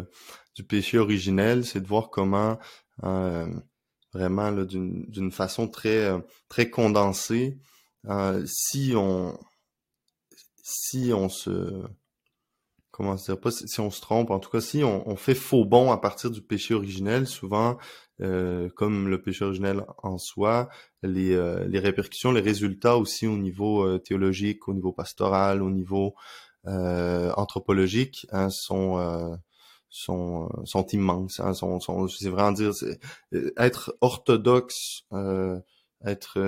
du 0.55 0.65
péché 0.65 0.99
originel, 0.99 1.65
c'est 1.65 1.81
de 1.81 1.87
voir 1.87 2.11
comment, 2.11 2.59
euh, 3.05 3.47
vraiment, 4.13 4.53
d'une 4.53 5.33
façon 5.33 5.69
très, 5.69 6.11
très 6.49 6.71
condensée, 6.71 7.59
euh, 8.07 8.45
si 8.47 8.93
on, 8.97 9.39
si 10.63 11.13
on 11.13 11.29
se, 11.29 11.85
comment 12.99 13.15
dire, 13.15 13.39
pas 13.39 13.53
si, 13.53 13.81
on 13.81 13.91
se 13.93 14.01
trompe, 14.01 14.33
en 14.33 14.41
tout 14.41 14.51
cas, 14.51 14.61
si 14.61 14.83
on, 14.83 15.15
fait 15.15 15.37
faux 15.37 15.65
bon 15.65 15.93
à 15.93 15.99
partir 15.99 16.33
du 16.33 16.43
péché 16.43 16.75
originel, 16.75 17.29
souvent, 17.29 17.79
euh, 18.21 18.69
comme 18.75 19.07
le 19.09 19.23
péché 19.23 19.45
originel 19.45 19.85
en 19.99 20.19
soi, 20.19 20.69
les, 21.05 21.33
euh, 21.33 21.65
les 21.69 21.79
répercussions, 21.79 22.33
les 22.33 22.41
résultats 22.41 22.97
aussi 22.97 23.29
au 23.29 23.39
niveau 23.39 23.87
euh, 23.87 23.99
théologique, 24.01 24.67
au 24.67 24.75
niveau 24.75 24.93
pastoral, 24.93 25.63
au 25.63 25.71
niveau 25.71 26.15
anthropologique, 26.67 28.27
hein, 28.31 28.51
sont 28.51 29.39
sont 29.89 30.49
sont 30.65 30.87
immenses. 30.89 31.41
Hein, 31.41 31.55
sont, 31.55 31.81
sont 31.81 32.09
c'est 32.09 32.29
vraiment 32.29 32.53
dire, 32.53 32.73
être 33.57 33.97
orthodoxe, 34.01 35.05
être 36.05 36.39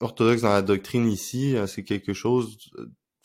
orthodoxe 0.00 0.42
dans 0.42 0.52
la 0.52 0.62
doctrine 0.62 1.08
ici, 1.08 1.56
c'est 1.66 1.82
quelque 1.82 2.12
chose 2.12 2.58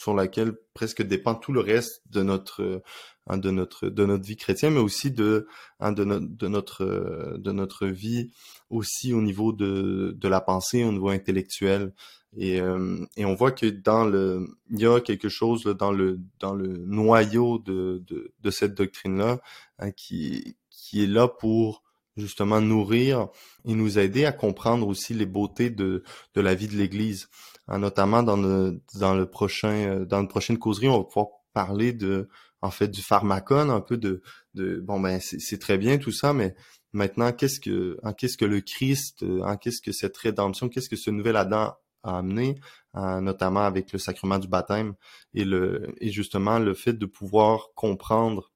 sur 0.04 0.14
laquelle 0.14 0.54
presque 0.74 1.02
dépend 1.02 1.34
tout 1.34 1.54
le 1.54 1.62
reste 1.62 2.02
de 2.10 2.22
notre 2.24 2.84
hein, 3.28 3.38
de 3.38 3.52
notre 3.52 3.90
de 3.90 4.06
notre 4.06 4.26
vie 4.26 4.36
chrétienne, 4.36 4.74
mais 4.74 4.82
aussi 4.82 5.12
de 5.12 5.48
hein, 5.80 5.94
de, 5.94 6.04
de 6.04 6.48
notre 6.48 7.38
de 7.38 7.52
notre 7.52 7.88
vie 7.88 8.32
aussi 8.70 9.14
au 9.14 9.22
niveau 9.22 9.54
de 9.54 10.16
de 10.18 10.28
la 10.28 10.42
pensée, 10.42 10.84
au 10.84 10.92
niveau 10.92 11.10
intellectuel. 11.10 11.94
Et, 12.36 12.60
euh, 12.60 13.06
et 13.16 13.26
on 13.26 13.36
voit 13.36 13.52
que 13.52 13.68
dans 13.68 14.06
le 14.06 14.48
il 14.70 14.80
y 14.80 14.86
a 14.86 15.00
quelque 15.00 15.30
chose 15.30 15.64
dans 15.64 15.92
le 15.92 16.20
dans 16.40 16.54
le 16.54 16.68
noyau 16.68 17.60
de 17.60 18.04
de, 18.08 18.34
de 18.42 18.52
cette 18.52 18.74
doctrine 18.76 19.18
là 19.18 19.40
hein, 19.80 19.92
qui 19.92 20.58
qui 20.70 21.04
est 21.04 21.08
là 21.08 21.28
pour 21.28 21.84
justement 22.18 22.62
nourrir 22.62 23.28
et 23.66 23.74
nous 23.74 23.98
aider 24.00 24.26
à 24.26 24.32
comprendre 24.32 24.88
aussi 24.88 25.14
les 25.14 25.26
beautés 25.26 25.70
de, 25.70 26.04
de 26.36 26.42
la 26.42 26.54
vie 26.56 26.68
de 26.68 26.76
l'Église. 26.76 27.30
Hein, 27.68 27.80
notamment 27.80 28.24
dans 28.24 28.38
le, 28.38 28.82
dans 28.96 29.16
le 29.16 29.26
prochain 29.26 29.72
euh, 30.02 30.06
dans 30.06 30.20
une 30.22 30.28
prochaine 30.28 30.58
causerie, 30.60 30.90
on 30.90 30.98
va 31.00 31.04
pouvoir 31.06 31.28
parler 31.54 31.94
de 31.94 32.28
en 32.62 32.72
fait 32.72 32.90
du 32.90 33.02
pharmacone, 33.02 33.70
un 33.70 33.82
peu 33.82 33.98
de, 33.98 34.22
de 34.54 34.80
bon 34.80 35.00
ben 35.00 35.20
c'est 35.22 35.60
très 35.60 35.78
bien 35.78 35.98
tout 35.98 36.12
ça, 36.12 36.34
mais 36.34 36.56
maintenant 36.94 37.32
qu'est-ce 37.32 37.60
que 37.60 37.98
en 38.04 38.14
qu'est-ce 38.14 38.38
que 38.38 38.46
le 38.46 38.62
Christ, 38.62 39.24
euh, 39.24 39.42
en 39.44 39.58
qu'est-ce 39.58 39.82
que 39.82 39.92
cette 39.94 40.18
rédemption, 40.18 40.70
qu'est-ce 40.70 40.90
que 40.90 40.96
ce 40.98 41.10
nouvel 41.10 41.38
Adam 41.38 41.74
a 42.04 42.18
amené, 42.18 42.60
euh, 42.98 43.22
notamment 43.22 43.62
avec 43.62 43.94
le 43.94 44.00
sacrement 44.00 44.40
du 44.40 44.48
baptême 44.50 44.96
et 45.34 45.46
le 45.46 45.94
et 46.00 46.12
justement 46.12 46.60
le 46.60 46.74
fait 46.74 46.94
de 46.94 47.06
pouvoir 47.06 47.70
comprendre 47.76 48.52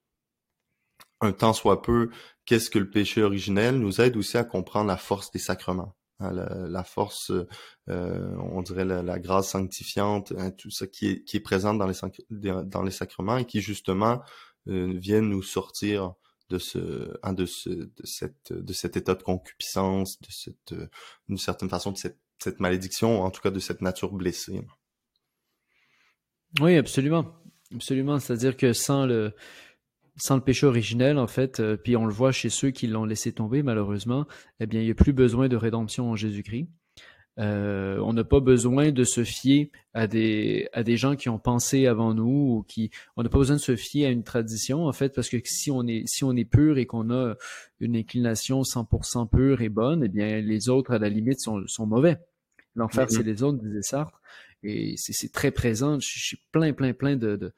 un 1.21 1.31
temps 1.31 1.53
soit 1.53 1.81
peu 1.81 2.09
qu'est-ce 2.45 2.69
que 2.69 2.79
le 2.79 2.89
péché 2.89 3.23
originel 3.23 3.79
nous 3.79 4.01
aide 4.01 4.17
aussi 4.17 4.37
à 4.37 4.43
comprendre 4.43 4.87
la 4.87 4.97
force 4.97 5.31
des 5.31 5.39
sacrements. 5.39 5.96
Hein, 6.19 6.31
la, 6.33 6.83
force, 6.83 7.31
euh, 7.89 8.35
on 8.39 8.63
dirait 8.63 8.85
la, 8.85 9.19
grâce 9.19 9.51
sanctifiante, 9.51 10.33
hein, 10.35 10.49
tout 10.49 10.71
ça 10.71 10.87
qui 10.87 11.07
est, 11.07 11.23
qui 11.23 11.37
est 11.37 11.41
présente 11.41 11.77
dans 11.77 11.85
les, 11.85 12.63
dans 12.65 12.81
les 12.81 12.91
sacrements 12.91 13.37
et 13.37 13.45
qui 13.45 13.61
justement 13.61 14.23
euh, 14.67 14.93
viennent 14.97 15.29
nous 15.29 15.43
sortir 15.43 16.15
de 16.49 16.57
ce, 16.57 17.15
hein, 17.21 17.33
de 17.33 17.45
ce, 17.45 17.69
de 17.69 17.91
cette, 18.03 18.51
de 18.51 18.73
cet 18.73 18.97
état 18.97 19.13
de 19.13 19.21
concupiscence, 19.21 20.19
de 20.19 20.27
cette, 20.31 20.73
d'une 21.27 21.37
certaine 21.37 21.69
façon, 21.69 21.91
de 21.91 21.97
cette, 21.97 22.17
cette 22.39 22.59
malédiction, 22.59 23.21
en 23.21 23.29
tout 23.29 23.41
cas 23.41 23.51
de 23.51 23.59
cette 23.59 23.81
nature 23.81 24.11
blessée. 24.11 24.65
Oui, 26.59 26.77
absolument, 26.77 27.35
absolument. 27.75 28.17
C'est-à-dire 28.17 28.57
que 28.57 28.73
sans 28.73 29.05
le, 29.05 29.35
sans 30.17 30.35
le 30.35 30.41
péché 30.41 30.65
originel, 30.65 31.17
en 31.17 31.27
fait, 31.27 31.59
euh, 31.59 31.77
puis 31.77 31.95
on 31.95 32.05
le 32.05 32.13
voit 32.13 32.31
chez 32.31 32.49
ceux 32.49 32.71
qui 32.71 32.87
l'ont 32.87 33.05
laissé 33.05 33.31
tomber, 33.31 33.63
malheureusement, 33.63 34.25
eh 34.59 34.65
bien, 34.65 34.81
il 34.81 34.85
n'y 34.85 34.91
a 34.91 34.95
plus 34.95 35.13
besoin 35.13 35.47
de 35.47 35.55
rédemption 35.55 36.09
en 36.09 36.15
Jésus-Christ. 36.15 36.67
Euh, 37.39 37.99
on 37.99 38.13
n'a 38.13 38.23
pas 38.23 38.39
besoin 38.39 38.91
de 38.91 39.03
se 39.03 39.23
fier 39.23 39.71
à 39.93 40.07
des, 40.07 40.67
à 40.73 40.81
des 40.81 40.97
gens 40.97 41.15
qui 41.15 41.29
ont 41.29 41.37
pensé 41.37 41.85
avant 41.85 42.15
nous 42.15 42.25
ou 42.57 42.65
qui, 42.67 42.89
on 43.15 43.21
n'a 43.21 43.29
pas 43.29 43.37
besoin 43.37 43.57
de 43.57 43.61
se 43.61 43.75
fier 43.75 44.07
à 44.07 44.09
une 44.09 44.23
tradition, 44.23 44.85
en 44.85 44.91
fait, 44.91 45.13
parce 45.13 45.29
que 45.29 45.37
si 45.43 45.69
on 45.69 45.85
est, 45.85 46.03
si 46.07 46.23
on 46.23 46.35
est 46.35 46.45
pur 46.45 46.79
et 46.79 46.87
qu'on 46.87 47.11
a 47.11 47.35
une 47.79 47.95
inclination 47.95 48.61
100% 48.61 49.29
pure 49.29 49.61
et 49.61 49.69
bonne, 49.69 50.03
eh 50.03 50.09
bien, 50.09 50.41
les 50.41 50.69
autres, 50.69 50.91
à 50.91 50.99
la 50.99 51.09
limite, 51.09 51.39
sont, 51.39 51.61
sont 51.67 51.85
mauvais. 51.85 52.17
L'enfer, 52.77 53.07
c'est 53.09 53.23
les 53.23 53.43
autres, 53.43 53.57
disait 53.57 53.81
Sartre. 53.81 54.21
Et 54.63 54.95
c'est 54.97 55.31
très 55.31 55.51
présent. 55.51 55.99
Je 55.99 56.19
suis 56.19 56.39
plein, 56.51 56.73
plein, 56.73 56.93
plein 56.93 57.15
de, 57.15 57.53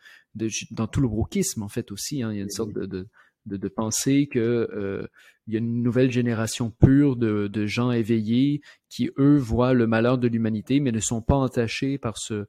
dans 0.71 0.87
tout 0.87 1.01
le 1.01 1.07
brokisme, 1.07 1.61
en 1.61 1.69
fait, 1.69 1.91
aussi. 1.91 2.23
Hein. 2.23 2.31
il 2.31 2.37
y 2.37 2.39
a 2.39 2.43
une 2.43 2.49
sorte 2.49 2.73
de, 2.73 2.85
de, 2.85 3.07
de, 3.45 3.67
penser 3.67 4.27
que 4.27 4.39
euh, 4.39 5.07
il 5.47 5.53
y 5.53 5.57
a 5.57 5.59
une 5.59 5.83
nouvelle 5.83 6.11
génération 6.11 6.71
pure 6.71 7.15
de, 7.15 7.47
de, 7.47 7.65
gens 7.65 7.91
éveillés 7.91 8.61
qui, 8.89 9.11
eux, 9.17 9.37
voient 9.37 9.73
le 9.73 9.87
malheur 9.87 10.17
de 10.17 10.27
l'humanité, 10.27 10.79
mais 10.79 10.91
ne 10.91 10.99
sont 10.99 11.21
pas 11.21 11.35
entachés 11.35 11.97
par 11.97 12.17
ce 12.17 12.45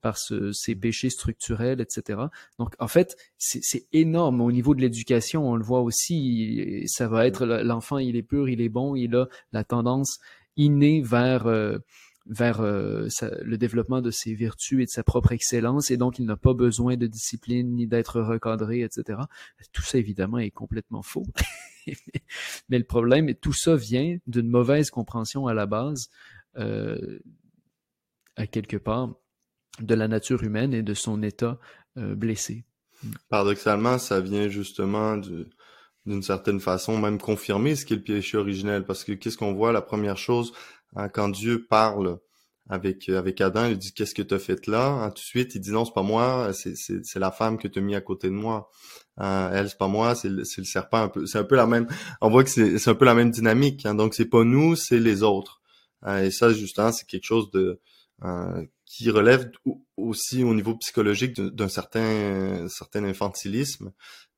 par 0.00 0.16
ce, 0.16 0.50
ces 0.52 0.74
péchés 0.74 1.10
structurels, 1.10 1.82
etc. 1.82 2.20
Donc, 2.58 2.74
en 2.78 2.88
fait, 2.88 3.16
c'est 3.36 3.86
énorme 3.92 4.40
au 4.40 4.50
niveau 4.50 4.74
de 4.74 4.80
l'éducation. 4.80 5.46
On 5.46 5.56
le 5.56 5.62
voit 5.62 5.82
aussi. 5.82 6.84
Ça 6.86 7.06
va 7.06 7.26
être 7.26 7.44
l'enfant, 7.44 7.98
il 7.98 8.16
est 8.16 8.22
pur, 8.22 8.48
il 8.48 8.62
est 8.62 8.70
bon, 8.70 8.96
il 8.96 9.14
a 9.14 9.28
la 9.52 9.62
tendance 9.62 10.18
innée 10.56 11.02
vers 11.02 11.46
euh, 11.46 11.78
vers 12.30 12.60
euh, 12.60 13.08
le 13.42 13.58
développement 13.58 14.00
de 14.00 14.12
ses 14.12 14.34
vertus 14.34 14.80
et 14.80 14.84
de 14.84 14.90
sa 14.90 15.02
propre 15.02 15.32
excellence, 15.32 15.90
et 15.90 15.96
donc 15.96 16.20
il 16.20 16.26
n'a 16.26 16.36
pas 16.36 16.54
besoin 16.54 16.96
de 16.96 17.08
discipline 17.08 17.74
ni 17.74 17.88
d'être 17.88 18.20
recadré, 18.20 18.82
etc. 18.82 19.18
Tout 19.72 19.82
ça, 19.82 19.98
évidemment, 19.98 20.38
est 20.38 20.52
complètement 20.52 21.02
faux. 21.02 21.26
Mais 22.68 22.78
le 22.78 22.84
problème, 22.84 23.34
tout 23.34 23.52
ça 23.52 23.74
vient 23.74 24.16
d'une 24.28 24.48
mauvaise 24.48 24.90
compréhension 24.90 25.48
à 25.48 25.54
la 25.54 25.66
base, 25.66 26.08
euh, 26.56 27.18
à 28.36 28.46
quelque 28.46 28.76
part, 28.76 29.12
de 29.80 29.94
la 29.94 30.06
nature 30.06 30.44
humaine 30.44 30.72
et 30.72 30.82
de 30.82 30.94
son 30.94 31.24
état 31.24 31.58
euh, 31.96 32.14
blessé. 32.14 32.64
Paradoxalement, 33.28 33.98
ça 33.98 34.20
vient 34.20 34.48
justement 34.48 35.16
d'une 36.06 36.22
certaine 36.22 36.60
façon 36.60 36.96
même 36.96 37.18
confirmer 37.18 37.74
ce 37.74 37.84
qu'est 37.84 37.96
le 37.96 38.02
péché 38.02 38.36
originel, 38.36 38.84
parce 38.84 39.02
que 39.02 39.12
qu'est-ce 39.12 39.36
qu'on 39.36 39.54
voit? 39.54 39.72
La 39.72 39.82
première 39.82 40.18
chose, 40.18 40.52
Hein, 40.96 41.08
quand 41.08 41.28
Dieu 41.28 41.66
parle 41.66 42.18
avec 42.68 43.08
avec 43.08 43.40
Adam, 43.40 43.66
il 43.66 43.78
dit 43.78 43.92
qu'est-ce 43.92 44.14
que 44.14 44.22
tu 44.22 44.34
as 44.34 44.38
fait 44.38 44.66
là? 44.66 44.86
Hein, 44.86 45.10
Tout 45.10 45.22
de 45.22 45.26
suite, 45.26 45.54
il 45.54 45.60
dit 45.60 45.72
non, 45.72 45.84
c'est 45.84 45.94
pas 45.94 46.02
moi, 46.02 46.52
c'est 46.52 47.18
la 47.18 47.30
femme 47.32 47.58
que 47.58 47.68
tu 47.68 47.78
as 47.78 47.82
mis 47.82 47.94
à 47.94 48.00
côté 48.00 48.28
de 48.28 48.34
moi. 48.34 48.70
Hein, 49.16 49.50
elle, 49.52 49.68
c'est 49.68 49.78
pas 49.78 49.88
moi, 49.88 50.14
c'est 50.14 50.28
le, 50.28 50.44
serpent. 50.44 51.10
C'est 51.26 51.38
un 51.38 51.44
peu 51.44 51.56
la 51.56 51.66
même. 51.66 51.88
On 52.20 52.30
voit 52.30 52.44
que 52.44 52.50
c'est 52.50 52.88
un 52.88 52.94
peu 52.94 53.04
la 53.04 53.14
même 53.14 53.30
dynamique. 53.30 53.86
Hein, 53.86 53.94
donc 53.94 54.14
c'est 54.14 54.26
pas 54.26 54.44
nous, 54.44 54.76
c'est 54.76 55.00
les 55.00 55.22
autres. 55.22 55.60
Et 56.06 56.30
ça, 56.30 56.52
justement, 56.52 56.92
c'est 56.92 57.06
quelque 57.06 57.24
chose 57.24 57.50
de 57.50 57.80
euh, 58.24 58.64
qui 58.84 59.10
relève 59.10 59.50
aussi 59.96 60.42
au 60.44 60.54
niveau 60.54 60.74
psychologique 60.76 61.40
d'un 61.40 61.68
certain 61.68 62.68
certain 62.68 63.04
infantilisme, 63.04 63.92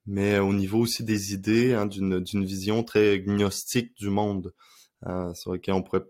mais 0.06 0.38
au 0.38 0.52
niveau 0.52 0.80
aussi 0.80 1.04
des 1.04 1.32
idées, 1.32 1.74
hein, 1.74 1.86
d'une 1.86 2.44
vision 2.44 2.82
très 2.82 3.20
gnostique 3.20 3.96
du 3.96 4.08
monde. 4.08 4.52
Euh, 5.06 5.32
pourrait 5.44 5.60
euh, 5.68 6.00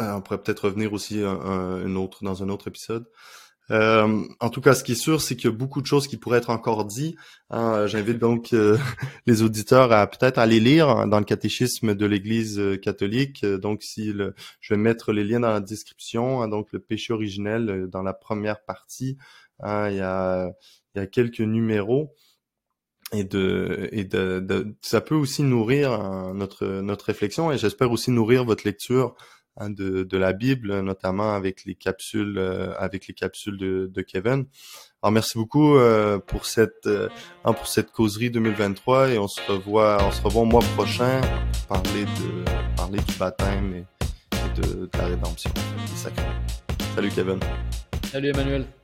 on 0.00 0.20
pourrait 0.20 0.42
peut-être 0.42 0.66
revenir 0.66 0.92
aussi 0.92 1.22
un, 1.22 1.96
autre, 1.96 2.24
dans 2.24 2.42
un 2.42 2.48
autre 2.48 2.68
épisode. 2.68 3.06
Euh, 3.70 4.24
en 4.40 4.50
tout 4.50 4.60
cas, 4.60 4.74
ce 4.74 4.82
qui 4.82 4.92
est 4.92 4.96
sûr, 4.96 5.20
c'est 5.20 5.36
qu'il 5.36 5.48
y 5.48 5.52
a 5.52 5.56
beaucoup 5.56 5.80
de 5.80 5.86
choses 5.86 6.08
qui 6.08 6.16
pourraient 6.16 6.38
être 6.38 6.50
encore 6.50 6.84
dites. 6.84 7.16
Hein. 7.50 7.86
J'invite 7.86 8.18
donc 8.18 8.52
euh, 8.52 8.76
les 9.26 9.42
auditeurs 9.42 9.92
à 9.92 10.06
peut-être 10.08 10.38
aller 10.38 10.60
lire 10.60 11.06
dans 11.06 11.18
le 11.18 11.24
catéchisme 11.24 11.94
de 11.94 12.06
l'Église 12.06 12.60
catholique. 12.82 13.44
Donc, 13.44 13.82
si 13.82 14.12
le, 14.12 14.34
je 14.60 14.74
vais 14.74 14.80
mettre 14.80 15.12
les 15.12 15.24
liens 15.24 15.40
dans 15.40 15.52
la 15.52 15.60
description. 15.60 16.42
Hein, 16.42 16.48
donc, 16.48 16.72
le 16.72 16.80
péché 16.80 17.12
originel 17.12 17.88
dans 17.88 18.02
la 18.02 18.12
première 18.12 18.64
partie. 18.64 19.16
Hein, 19.60 19.90
il, 19.90 19.96
y 19.96 20.00
a, 20.00 20.52
quelques 21.12 21.40
numéros 21.40 22.14
et 23.12 23.28
ça 24.82 25.00
peut 25.00 25.14
aussi 25.14 25.42
nourrir 25.42 26.32
notre 26.32 26.66
notre 26.66 27.06
réflexion 27.06 27.50
et 27.50 27.58
j'espère 27.58 27.90
aussi 27.90 28.12
nourrir 28.12 28.44
votre 28.44 28.64
lecture 28.64 29.16
Hein, 29.56 29.70
de, 29.70 30.04
de, 30.04 30.16
la 30.16 30.32
Bible, 30.32 30.80
notamment 30.80 31.34
avec 31.34 31.64
les 31.64 31.74
capsules, 31.74 32.38
euh, 32.38 32.72
avec 32.78 33.08
les 33.08 33.14
capsules 33.14 33.58
de, 33.58 33.90
de, 33.92 34.00
Kevin. 34.00 34.46
Alors 35.02 35.12
merci 35.12 35.36
beaucoup 35.36 35.76
euh, 35.76 36.18
pour 36.18 36.46
cette 36.46 36.86
euh, 36.86 37.08
hein, 37.44 37.52
pour 37.52 37.66
cette 37.66 37.90
causerie 37.90 38.30
2023 38.30 39.10
et 39.10 39.18
on 39.18 39.26
se 39.26 39.40
revoit 39.50 39.98
on 40.02 40.12
se 40.12 40.22
revoit 40.22 40.42
au 40.42 40.46
mois 40.46 40.62
prochain 40.76 41.20
pour 41.66 41.78
parler 41.82 42.04
de 42.04 42.76
parler 42.76 43.00
du 43.00 43.14
baptême 43.14 43.74
et, 43.74 44.60
de, 44.60 44.86
de, 44.86 44.90
la 44.96 45.06
rédemption 45.06 45.50
sacrements. 45.96 46.28
Salut 46.94 47.10
Kevin. 47.10 47.40
Salut 48.04 48.28
Emmanuel. 48.28 48.79